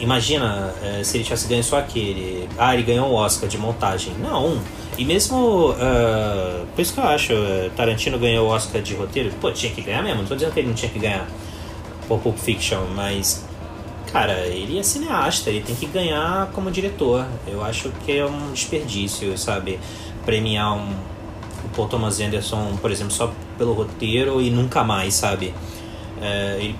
[0.00, 2.48] imagina eh, se ele tivesse ganho só aquele.
[2.56, 4.14] Ah, ele ganhou o Oscar de montagem.
[4.14, 4.58] Não.
[4.96, 5.74] E mesmo.
[5.78, 9.30] ah, por isso que eu acho, eh, Tarantino ganhou o Oscar de roteiro.
[9.40, 10.22] Pô, tinha que ganhar mesmo.
[10.22, 11.26] Não tô dizendo que ele não tinha que ganhar
[12.08, 13.44] por Pulp Fiction, mas.
[14.12, 17.26] Cara, ele é cineasta, ele tem que ganhar como diretor.
[17.46, 19.78] Eu acho que é um desperdício, sabe?
[20.24, 20.90] Premiar um,
[21.64, 25.52] o Paul Thomas Anderson, por exemplo, só pelo roteiro e nunca mais, sabe?
[26.22, 26.72] É,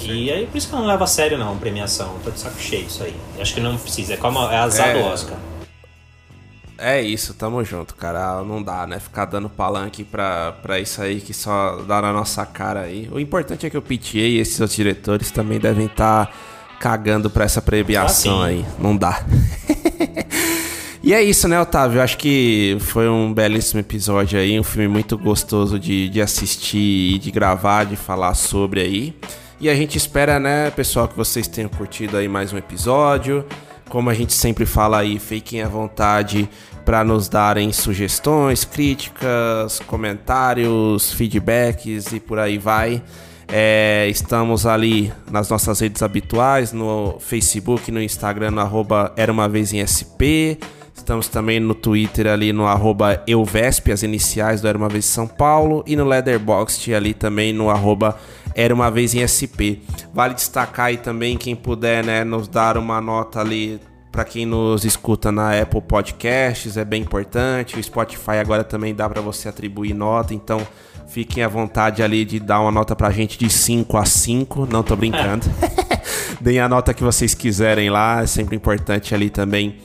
[0.00, 2.16] e, e aí por isso que eu não levo a sério não, premiação.
[2.24, 3.14] Tô de saco cheio isso aí.
[3.40, 4.94] Acho que não precisa, é como é azar É.
[4.94, 5.36] do Oscar.
[6.82, 8.42] É isso, tamo junto, cara.
[8.42, 8.98] Não dá, né?
[8.98, 13.06] Ficar dando palanque pra, pra isso aí que só dá na nossa cara aí.
[13.12, 16.34] O importante é que o PTA e esses outros diretores também devem estar
[16.80, 18.64] cagando pra essa premiação Ah, aí.
[18.78, 19.22] Não dá.
[21.04, 22.00] e é isso, né, Otávio?
[22.00, 24.58] Acho que foi um belíssimo episódio aí.
[24.58, 29.14] Um filme muito gostoso de, de assistir e de gravar, de falar sobre aí.
[29.60, 33.44] E a gente espera, né, pessoal, que vocês tenham curtido aí mais um episódio.
[33.90, 36.48] Como a gente sempre fala aí, fiquem à vontade
[36.82, 43.02] para nos darem sugestões, críticas, comentários, feedbacks e por aí vai.
[43.48, 49.46] É, estamos ali nas nossas redes habituais, no Facebook, no Instagram, no arroba Era Uma
[49.46, 50.56] Vez em SP.
[51.00, 55.26] Estamos também no Twitter ali no arroba Euvesp, as iniciais do Era Uma Vez São
[55.26, 55.82] Paulo.
[55.86, 58.18] E no Leatherboxd ali também no arroba
[58.54, 59.80] Era Uma Vez em SP.
[60.12, 63.80] Vale destacar aí também, quem puder, né, nos dar uma nota ali
[64.12, 67.78] para quem nos escuta na Apple Podcasts, é bem importante.
[67.78, 70.60] O Spotify agora também dá para você atribuir nota, então
[71.08, 74.82] fiquem à vontade ali de dar uma nota pra gente de 5 a 5, não
[74.82, 75.46] tô brincando.
[76.42, 79.78] Deem a nota que vocês quiserem lá, é sempre importante ali também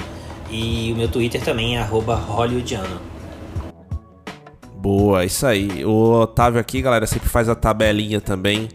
[0.49, 2.99] E o meu Twitter também é arroba Hollywoodiano.
[4.75, 5.85] Boa, isso aí.
[5.85, 8.69] O Otávio aqui, galera, sempre faz a tabelinha também.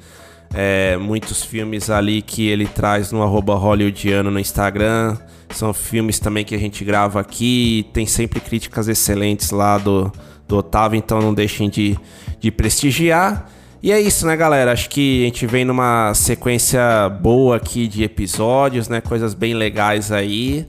[0.55, 5.17] É, muitos filmes ali que ele traz no arroba Hollywoodiano no Instagram.
[5.51, 7.89] São filmes também que a gente grava aqui.
[7.93, 10.11] Tem sempre críticas excelentes lá do,
[10.49, 11.99] do Otávio, então não deixem de,
[12.41, 13.51] de prestigiar.
[13.83, 14.73] E é isso, né, galera?
[14.73, 19.01] Acho que a gente vem numa sequência boa aqui de episódios, né?
[19.01, 20.67] Coisas bem legais aí.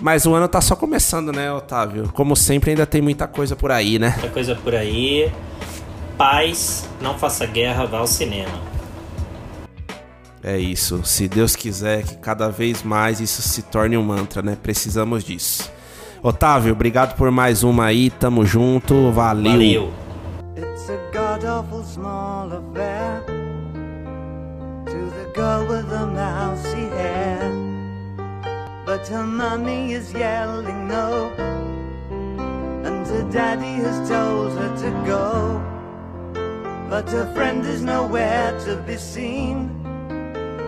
[0.00, 2.10] Mas o ano tá só começando, né, Otávio?
[2.14, 4.10] Como sempre, ainda tem muita coisa por aí, né?
[4.10, 5.30] Muita coisa por aí.
[6.16, 8.77] Paz, não faça guerra, vá ao cinema.
[10.42, 11.04] É isso.
[11.04, 14.56] Se Deus quiser que cada vez mais isso se torne um mantra, né?
[14.60, 15.70] Precisamos disso.
[16.22, 18.10] Otávio, obrigado por mais uma aí.
[18.10, 19.10] Tamo junto.
[19.12, 19.52] Valeu.
[19.52, 19.92] Valeu.
[20.56, 23.22] It's a god awful small affair
[24.86, 27.38] to the girl with the mousy hair.
[28.84, 31.30] But her mommy is yelling no,
[32.84, 35.60] and her daddy has told her to go.
[36.88, 39.77] But her friend is nowhere to be seen.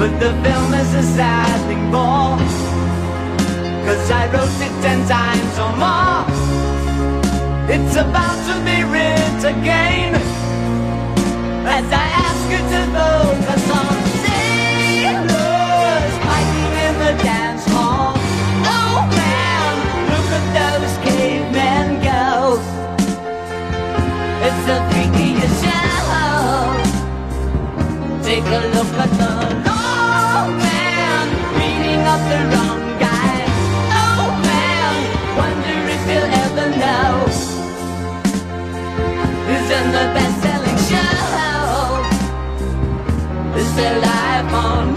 [0.00, 2.38] But the film is a sizzling ball
[3.84, 6.24] Cause I wrote it ten times or more.
[7.68, 10.14] It's about to be written again
[11.68, 13.94] As I ask you to focus on
[14.24, 18.16] sailors Fighting in the dance hall.
[18.72, 19.74] Oh man,
[20.12, 22.56] look at those cavemen go.
[24.46, 26.08] It's a freakiest show.
[28.24, 29.39] Take a look at them.
[44.52, 44.89] on.